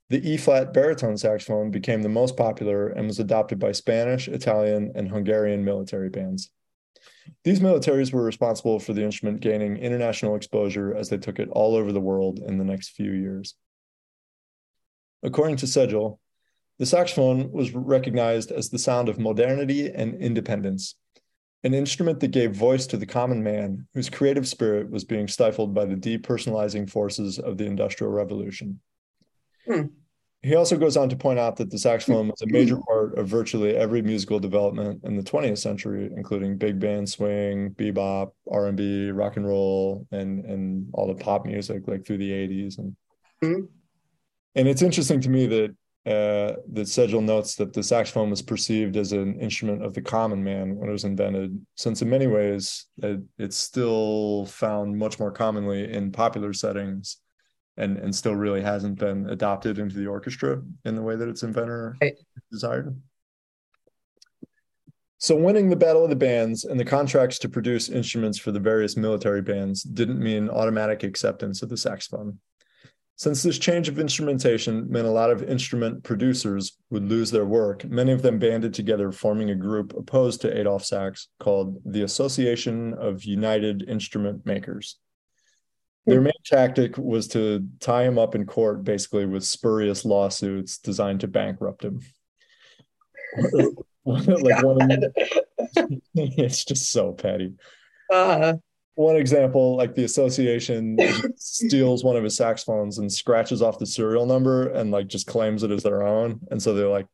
[0.10, 4.92] The E flat baritone saxophone became the most popular and was adopted by Spanish, Italian,
[4.96, 6.50] and Hungarian military bands.
[7.44, 11.76] These militaries were responsible for the instrument gaining international exposure as they took it all
[11.76, 13.56] over the world in the next few years.
[15.24, 16.20] According to Segell,
[16.80, 20.96] the saxophone was recognized as the sound of modernity and independence,
[21.64, 25.74] an instrument that gave voice to the common man whose creative spirit was being stifled
[25.74, 28.82] by the depersonalizing forces of the Industrial Revolution.
[29.66, 29.84] Hmm.
[30.42, 33.30] He also goes on to point out that the saxophone was a major part of
[33.30, 39.38] virtually every musical development in the 20th century, including big band swing, bebop, R&B, rock
[39.38, 42.78] and roll, and and all the pop music like through the 80s.
[42.78, 42.96] And
[43.42, 43.66] mm-hmm.
[44.56, 45.76] And it's interesting to me that
[46.06, 50.44] uh, that Segell notes that the saxophone was perceived as an instrument of the common
[50.44, 55.32] man when it was invented, since in many ways it, it's still found much more
[55.32, 57.18] commonly in popular settings
[57.78, 61.42] and and still really hasn't been adopted into the orchestra in the way that its
[61.44, 62.18] inventor Right.
[62.52, 62.96] desired.
[65.20, 68.60] So winning the Battle of the Bands and the contracts to produce instruments for the
[68.60, 72.40] various military bands didn't mean automatic acceptance of the saxophone.
[73.16, 77.86] Since this change of instrumentation meant a lot of instrument producers would lose their work,
[77.86, 82.94] many of them banded together, forming a group opposed to Adolphe Sax called the Association
[82.96, 84.98] of United Instrument Makers.
[86.06, 91.22] Their main tactic was to tie him up in court, basically with spurious lawsuits designed
[91.22, 92.02] to bankrupt him.
[94.06, 95.14] like one,
[96.16, 97.54] it's just so petty.
[98.12, 98.56] Uh,
[98.96, 100.98] One example, like the association
[101.36, 105.64] steals one of his saxophones and scratches off the serial number and like just claims
[105.64, 106.40] it as their own.
[106.52, 107.08] And so they're like,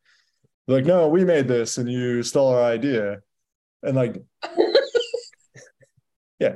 [0.68, 3.20] they're like, no, we made this and you stole our idea.
[3.82, 4.18] And like,
[6.40, 6.56] yeah,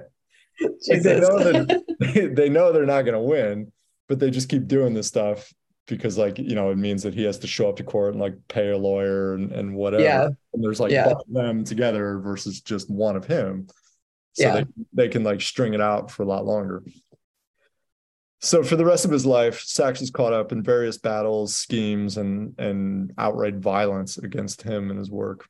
[0.61, 3.71] like they know that they know they're not going to win,
[4.07, 5.53] but they just keep doing this stuff
[5.87, 8.21] because like you know it means that he has to show up to court and
[8.21, 10.03] like pay a lawyer and, and whatever.
[10.03, 10.27] Yeah.
[10.53, 11.09] And there's like Yeah.
[11.09, 13.67] of them together versus just one of him.
[14.33, 14.53] So Yeah.
[14.53, 16.83] they, they can like string it out for a lot longer.
[18.41, 22.53] So for the rest of his life, is caught up in various battles, schemes, and
[22.59, 25.47] and outright violence against him and his work.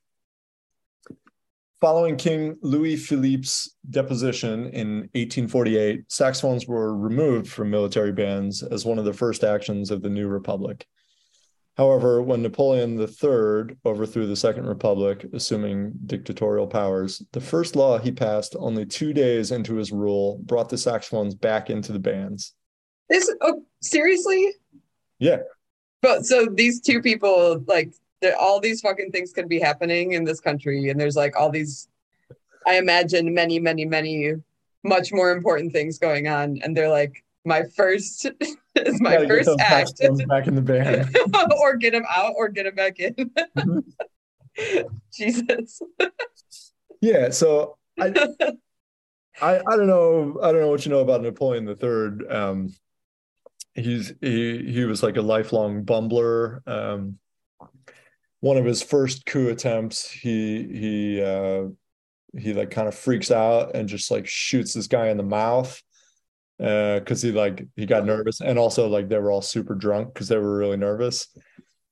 [1.81, 8.99] Following King Louis Philippe's deposition in 1848, saxophones were removed from military bands as one
[8.99, 10.85] of the first actions of the new republic.
[11.75, 18.11] However, when Napoleon III overthrew the Second Republic, assuming dictatorial powers, the first law he
[18.11, 22.53] passed only two days into his rule brought the saxophones back into the bands.
[23.09, 24.51] This oh, seriously?
[25.17, 25.39] Yeah.
[26.01, 27.91] But so these two people, like,
[28.39, 31.87] all these fucking things could be happening in this country, and there's like all these.
[32.65, 34.33] I imagine many, many, many
[34.83, 38.25] much more important things going on, and they're like, my first
[38.75, 41.15] is my first act, back in the band.
[41.59, 43.13] or get him out, or get him back in.
[43.57, 43.83] Mhm.
[45.13, 45.81] Jesus.
[47.01, 48.13] Yeah, so I,
[49.41, 52.27] I I don't know I don't know what you know about Napoleon III.
[52.29, 52.73] Um,
[53.73, 56.65] he's he he was like a lifelong bumbler.
[56.67, 57.17] Um,
[58.39, 61.65] one of his first coup attempts, he he uh,
[62.37, 65.81] he like kind of freaks out and just like shoots this guy in the mouth
[66.57, 70.27] because he like he got nervous and also like they were all super drunk because
[70.27, 71.27] they were really nervous.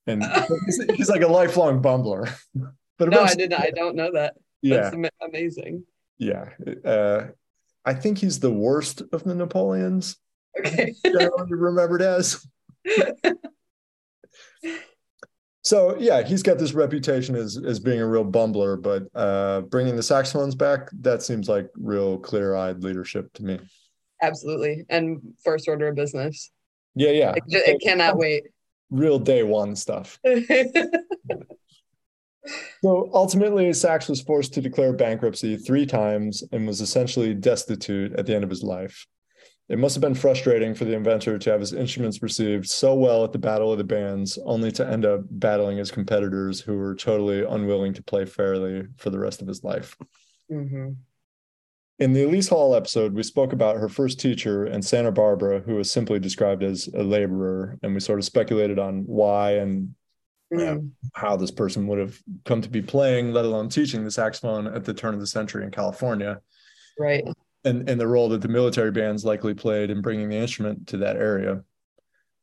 [0.07, 0.23] And
[0.65, 2.31] he's, he's like a lifelong bumbler.
[2.97, 3.59] But No, I didn't.
[3.59, 4.35] I don't know that.
[4.61, 4.95] yeah, That's
[5.27, 5.85] amazing.
[6.19, 6.49] yeah.
[6.85, 7.29] Uh,
[7.83, 10.17] I think he's the worst of the Napoleons,
[10.59, 10.93] Okay.
[11.49, 12.45] remembered as.
[15.63, 19.95] So yeah, he's got this reputation as as being a real bumbler, but uh, bringing
[19.95, 23.59] the saxophones back, that seems like real clear-eyed leadership to me.
[24.21, 24.85] Absolutely.
[24.89, 26.51] And first order of business.
[26.95, 28.43] Yeah, yeah, It, ju- it cannot wait.
[28.89, 30.19] real day one stuff.
[32.83, 38.25] So ultimately, Sax was forced to declare bankruptcy three times and was essentially destitute at
[38.25, 39.05] the end of his life.
[39.69, 43.23] It must have been frustrating for the inventor to have his instruments received so well
[43.23, 46.95] at the Battle of the Bands, only to end up battling his competitors who were
[46.95, 49.95] totally unwilling to play fairly for the rest of his life.
[50.51, 50.95] Mhm.
[52.01, 55.75] In the Elise Hall episode, we spoke about her first teacher in Santa Barbara, who
[55.75, 59.93] was simply described as a laborer, and we sort of speculated on why and.
[60.51, 60.91] Mm.
[61.13, 64.83] how this person would have come to be playing, let alone teaching the saxophone at
[64.83, 66.41] the turn of the century in California,
[66.99, 67.23] Right.
[67.63, 70.97] and, and the role that the military bands likely played in bringing the instrument to
[70.97, 71.63] that area.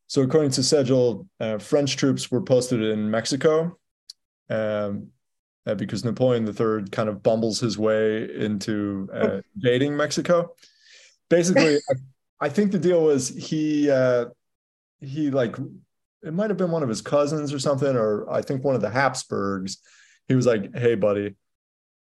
[0.06, 3.76] So, according to Segell, uh, French troops were posted in Mexico
[4.48, 5.08] um,
[5.68, 10.54] uh, because Napoleon III kind of bumbles his way into uh, invading Mexico.
[11.28, 11.76] Basically,
[12.40, 14.26] I, I think the deal was he uh,
[15.00, 15.56] he like
[16.22, 18.80] it might have been one of his cousins or something, or I think one of
[18.80, 19.78] the Habsburgs.
[20.26, 21.34] He was like, "Hey, buddy,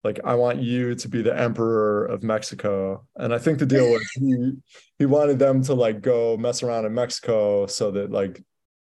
[0.02, 3.88] like I want you to be the emperor of Mexico." And I think the deal
[3.90, 4.54] was he
[4.98, 8.42] he wanted them to like go mess around in Mexico so that like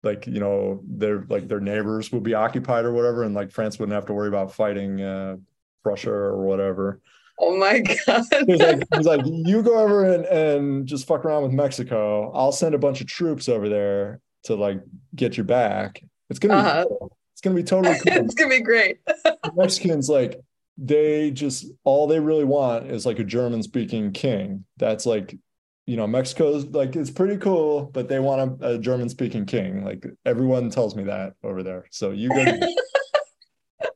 [0.05, 3.77] like you know their like their neighbors would be occupied or whatever, and like France
[3.79, 5.35] wouldn't have to worry about fighting uh,
[5.83, 7.01] Prussia or whatever.
[7.37, 8.23] Oh my God.
[8.47, 12.31] He's like, he's like, you go over and, and just fuck around with Mexico.
[12.33, 14.79] I'll send a bunch of troops over there to like
[15.15, 16.01] get your back.
[16.29, 16.85] It's gonna be Uh-huh.
[16.87, 17.17] cool.
[17.33, 18.23] it's gonna be totally cool.
[18.25, 18.99] it's to be great.
[19.05, 20.39] The Mexicans like
[20.77, 24.63] they just all they really want is like a German speaking king.
[24.77, 25.37] That's like
[25.85, 29.83] you know Mexico's like it's pretty cool, but they want a, a German speaking king.
[29.83, 31.85] Like everyone tells me that over there.
[31.91, 32.43] So you go.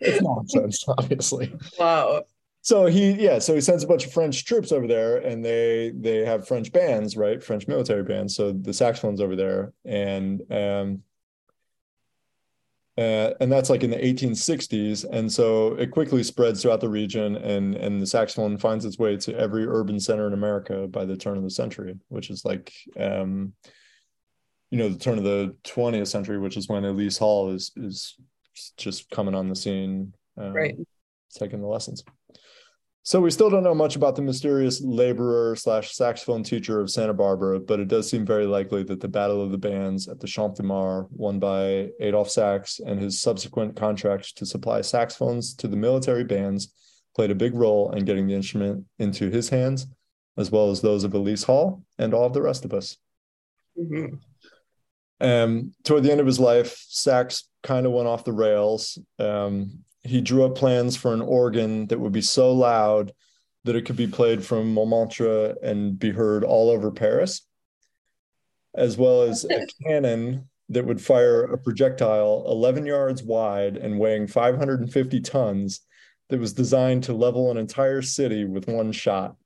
[0.00, 1.52] it's nonsense, obviously.
[1.78, 2.22] Wow.
[2.62, 5.92] so he yeah so he sends a bunch of french troops over there and they
[5.94, 11.02] they have french bands right french military bands so the saxophones over there and um
[12.98, 17.36] uh, and that's like in the 1860s and so it quickly spreads throughout the region
[17.36, 21.16] and and the saxophone finds its way to every urban center in america by the
[21.16, 23.52] turn of the century which is like um
[24.70, 28.16] you know the turn of the 20th century which is when elise hall is is
[28.76, 30.76] just coming on the scene um, right.
[31.34, 32.02] taking the lessons
[33.06, 37.14] so we still don't know much about the mysterious laborer slash saxophone teacher of Santa
[37.14, 40.26] Barbara, but it does seem very likely that the Battle of the Bands at the
[40.26, 45.68] Champ de Mars, won by Adolphe Sax, and his subsequent contract to supply saxophones to
[45.68, 46.74] the military bands
[47.14, 49.86] played a big role in getting the instrument into his hands,
[50.36, 52.96] as well as those of Elise Hall and all of the rest of us.
[53.78, 54.16] Mm-hmm.
[55.20, 58.98] Um, toward the end of his life, Sax kind of went off the rails.
[59.20, 63.12] Um, he drew up plans for an organ that would be so loud
[63.64, 67.42] that it could be played from Montmartre and be heard all over Paris,
[68.74, 74.26] as well as a cannon that would fire a projectile 11 yards wide and weighing
[74.26, 75.80] 550 tons
[76.28, 79.36] that was designed to level an entire city with one shot.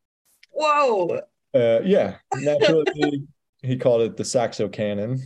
[0.50, 1.20] Whoa.
[1.54, 3.26] Uh, yeah, naturally,
[3.62, 5.20] he called it the Saxo Cannon.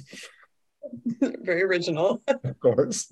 [1.21, 2.23] Very original.
[2.27, 3.11] Of course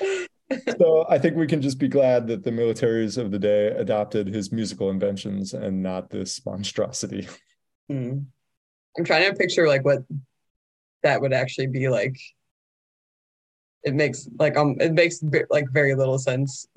[0.78, 4.28] so I think we can just be glad that the militaries of the day adopted
[4.28, 7.28] his musical inventions and not this monstrosity.
[7.90, 8.26] Mm.
[8.98, 10.00] I'm trying to picture like what
[11.02, 12.18] that would actually be like.
[13.84, 16.66] It makes like um it makes like very little sense.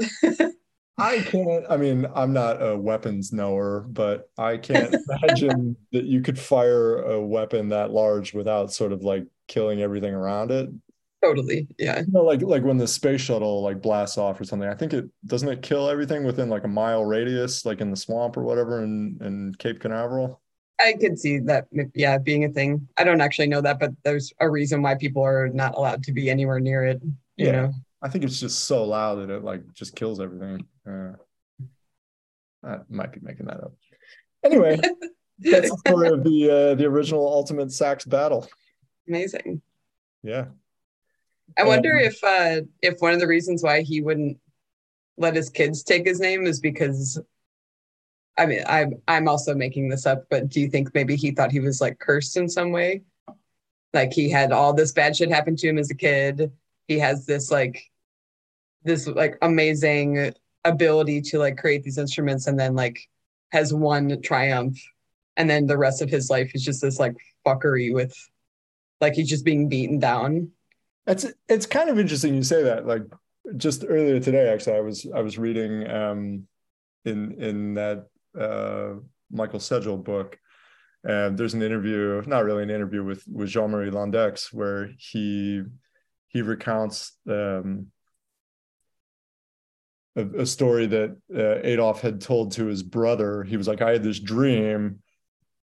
[0.98, 1.66] I can't.
[1.70, 6.98] I mean, I'm not a weapons knower, but I can't imagine that you could fire
[6.98, 10.70] a weapon that large without sort of like killing everything around it.
[11.24, 11.68] Totally.
[11.78, 12.02] Yeah.
[12.02, 14.92] You know, like like when the space shuttle like blasts off or something, I think
[14.92, 18.44] it doesn't it kill everything within like a mile radius, like in the swamp or
[18.44, 20.42] whatever in, in Cape Canaveral.
[20.82, 22.90] I could see that yeah, being a thing.
[22.98, 26.12] I don't actually know that, but there's a reason why people are not allowed to
[26.12, 27.02] be anywhere near it.
[27.38, 27.52] You yeah.
[27.52, 27.74] know.
[28.02, 30.66] I think it's just so loud that it like just kills everything.
[30.86, 31.14] Uh,
[32.66, 33.74] I might be making that up.
[34.44, 34.78] Anyway,
[35.40, 38.46] that's the story of the uh, the original Ultimate Sax battle.
[39.08, 39.62] Amazing.
[40.22, 40.48] Yeah.
[41.58, 44.38] I wonder um, if uh, if one of the reasons why he wouldn't
[45.18, 47.20] let his kids take his name is because
[48.38, 51.52] I mean I'm I'm also making this up, but do you think maybe he thought
[51.52, 53.04] he was like cursed in some way?
[53.94, 56.52] Like he had all this bad shit happen to him as a kid.
[56.88, 57.92] He has this like
[58.84, 60.34] this like amazing
[60.66, 63.08] ability to like create these instruments and then like
[63.52, 64.82] has one triumph
[65.38, 68.16] and then the rest of his life is just this like fuckery with
[69.02, 70.50] like he's just being beaten down
[71.08, 72.86] it's it's kind of interesting you say that.
[72.86, 73.04] Like
[73.58, 76.48] just earlier today, actually, I was I was reading um,
[77.06, 78.08] in in that
[78.40, 78.96] uh,
[79.32, 80.38] Michael Segell book.
[81.06, 85.64] And there's an interview, not really an interview with with Jean Marie Londeix, where he
[86.30, 87.88] he recounts um,
[90.16, 93.44] a, a, story that uh, Adolphe had told to his brother.
[93.44, 95.00] He was like, I had this dream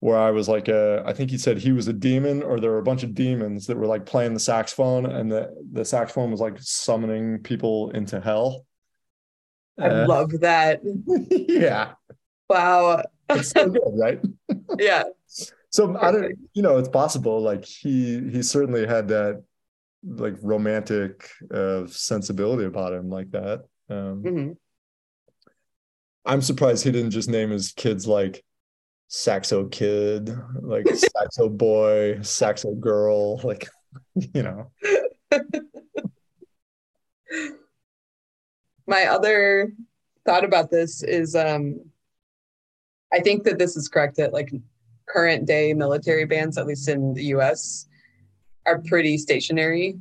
[0.04, 2.72] where I was like a, I think he said he was a demon or there
[2.72, 6.30] were a bunch of demons that were like playing the saxophone and the, the saxophone
[6.30, 8.66] was like summoning people into hell.
[9.80, 10.82] I uh, love that.
[11.48, 11.94] yeah.
[12.50, 13.02] Wow.
[13.30, 14.20] it's so good, right?
[14.78, 15.04] yeah.
[15.70, 16.04] So Perfect.
[16.04, 17.42] I don't, you know, it's possible.
[17.42, 19.42] Like he, he certainly had that
[20.06, 23.64] like romantic uh, sensibility about him like that.
[23.90, 24.52] Um, mm-hmm.
[26.26, 28.44] I'm surprised he didn't just name his kids like
[29.08, 30.88] saxo kid, like
[31.18, 33.70] saxo boy, saxo girl, like
[34.34, 34.72] you know.
[38.86, 39.72] My other
[40.26, 41.80] thought about this is um
[43.14, 44.52] I think that this is correct that like
[45.06, 47.88] current day military bands, at least in the US,
[48.66, 49.96] are pretty stationary.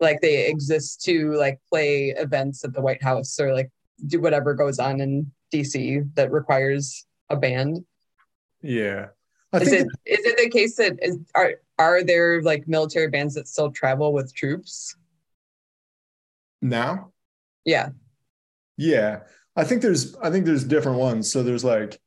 [0.00, 3.70] Like they exist to like play events at the White House or like
[4.06, 7.84] do whatever goes on in DC that requires a band.
[8.64, 9.08] Yeah.
[9.52, 13.34] I is it is it the case that is are are there like military bands
[13.34, 14.96] that still travel with troops?
[16.60, 17.12] Now?
[17.64, 17.90] Yeah.
[18.76, 19.20] Yeah.
[19.54, 21.30] I think there's I think there's different ones.
[21.30, 22.00] So there's like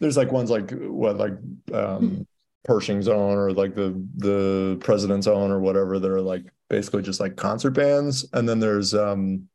[0.00, 1.34] there's like ones like what like
[1.72, 2.26] um
[2.64, 7.20] Pershing's own or like the the president's own or whatever that are like basically just
[7.20, 8.26] like concert bands.
[8.32, 9.48] And then there's um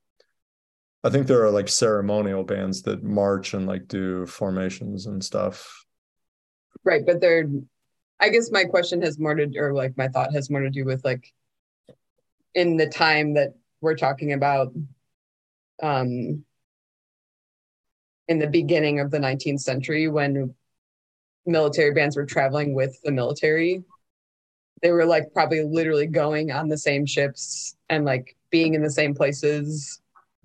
[1.04, 5.86] I think there are like ceremonial bands that march and like do formations and stuff.
[6.84, 7.48] Right, but they're.
[8.20, 10.86] I guess my question has more to, or like my thought has more to do
[10.86, 11.32] with like,
[12.56, 14.74] in the time that we're talking about,
[15.84, 16.44] um,
[18.28, 20.56] in the beginning of the 19th century when
[21.46, 23.84] military bands were traveling with the military.
[24.82, 28.90] They were like probably literally going on the same ships and like being in the
[28.90, 30.02] same places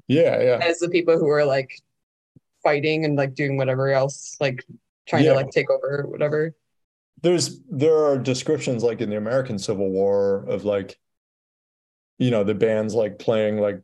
[0.08, 0.58] Yeah, yeah.
[0.62, 1.80] as the people who were like
[2.62, 4.64] fighting and like doing whatever else, like
[5.07, 5.30] trying Yeah.
[5.30, 6.55] to like take over or whatever.
[7.22, 10.98] There's there are descriptions like in the American Civil War of like,
[12.18, 13.80] you know, the bands like playing like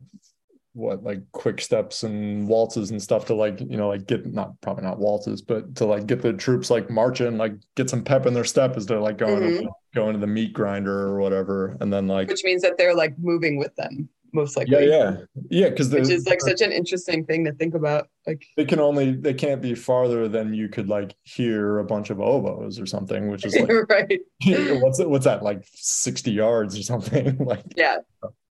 [0.73, 4.53] what like quick steps and waltzes and stuff to like you know like get not
[4.61, 8.27] probably not waltzes but to like get the troops like marching like get some pep
[8.27, 9.59] in their step as they're like going Mhm.
[9.61, 12.93] to, going to the meat grinder or whatever and then like Which means that they're
[12.95, 14.73] like moving with them, most likely.
[14.73, 15.17] yeah yeah
[15.49, 15.69] yeah.
[15.69, 18.07] because Which is like such an interesting thing to think about.
[18.27, 22.09] Like they can only they can't be farther than you could like hear a bunch
[22.09, 24.19] of oboes or something which is like right.
[24.81, 27.97] what's it what's that like 60 yards or something like Yeah.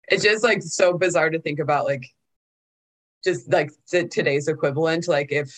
[0.09, 2.05] It's just like so bizarre to think about like
[3.23, 5.07] just like t- today's equivalent.
[5.07, 5.55] Like if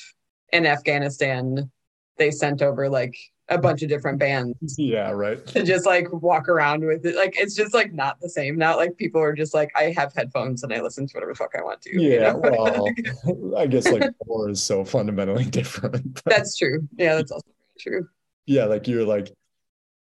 [0.52, 1.70] in Afghanistan
[2.18, 3.16] they sent over like
[3.49, 7.16] a bunch of different bands yeah right to just like walk around with it.
[7.16, 8.57] Like it's just like not the same.
[8.57, 11.36] Not like people are just like, I have headphones and I listen to whatever the
[11.36, 12.01] fuck I want to.
[12.01, 12.38] you yeah know?
[12.38, 16.88] well i guess like war is so fundamentally different that's true.
[16.97, 17.47] Yeah, that's also
[17.78, 18.09] true.
[18.47, 19.32] yeah like you're like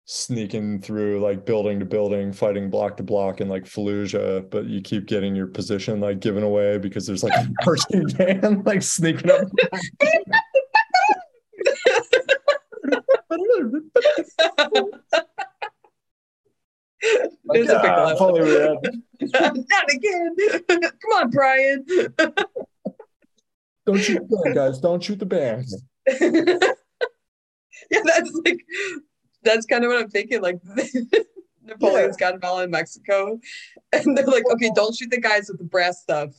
[0.07, 4.79] sneaking through like building to building fighting block to block in like fallujah but you
[4.79, 9.31] keep getting your position like given away because there's like a marching band like sneaking
[9.31, 9.47] up
[17.51, 18.17] There's a big "Ah, laugh.
[18.17, 18.41] Holy
[19.21, 20.35] Not again.
[20.67, 21.85] Come on, Brian.
[23.85, 25.67] don't shoot the band guys don't shoot the band
[27.91, 28.59] yeah, that's like
[29.43, 30.41] that's kind of what I'm thinking.
[30.41, 30.59] Like
[31.63, 33.39] Napoleon's got all in Mexico,
[33.91, 36.29] and they're like, okay, don't shoot the guys with the brass stuff.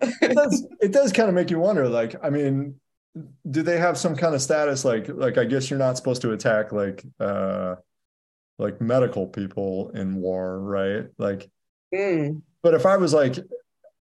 [0.00, 2.74] it does, it does kind of make you wonder like i mean
[3.50, 6.32] do they have some kind of status like like i guess you're not supposed to
[6.32, 7.74] attack like uh
[8.58, 11.50] like medical people in war right like
[11.94, 12.40] Mm.
[12.62, 13.36] but if i was like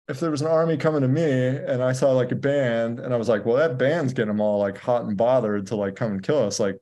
[0.08, 3.12] if there was an army coming to me and i saw like a band and
[3.12, 5.96] i was like well that band's getting them all like hot and bothered to like
[5.96, 6.76] come and kill us like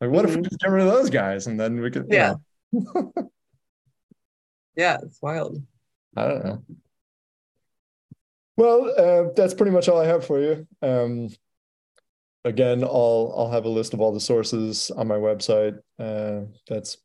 [0.00, 0.44] like what if we Mhm.
[0.44, 2.36] just get rid of those guys and then we could Yeah.
[2.72, 3.12] know,
[4.74, 5.62] Yeah, it's wild.
[6.16, 6.64] i don't know
[8.56, 11.28] well uh, that's pretty much all i have for you um
[12.48, 15.78] again i'll i'll have a list of all the sources on my website.
[15.98, 16.96] Uh that's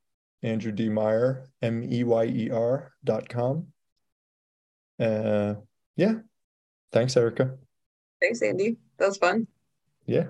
[0.42, 0.90] andrew d.
[0.90, 3.68] Meyer m-e-y-e-r dot com.
[5.00, 5.56] Uh
[5.96, 6.16] yeah.
[6.92, 7.56] Thanks Erika.
[8.22, 8.78] Thanks, Andy.
[8.98, 9.48] That was fun.
[10.06, 10.28] yeah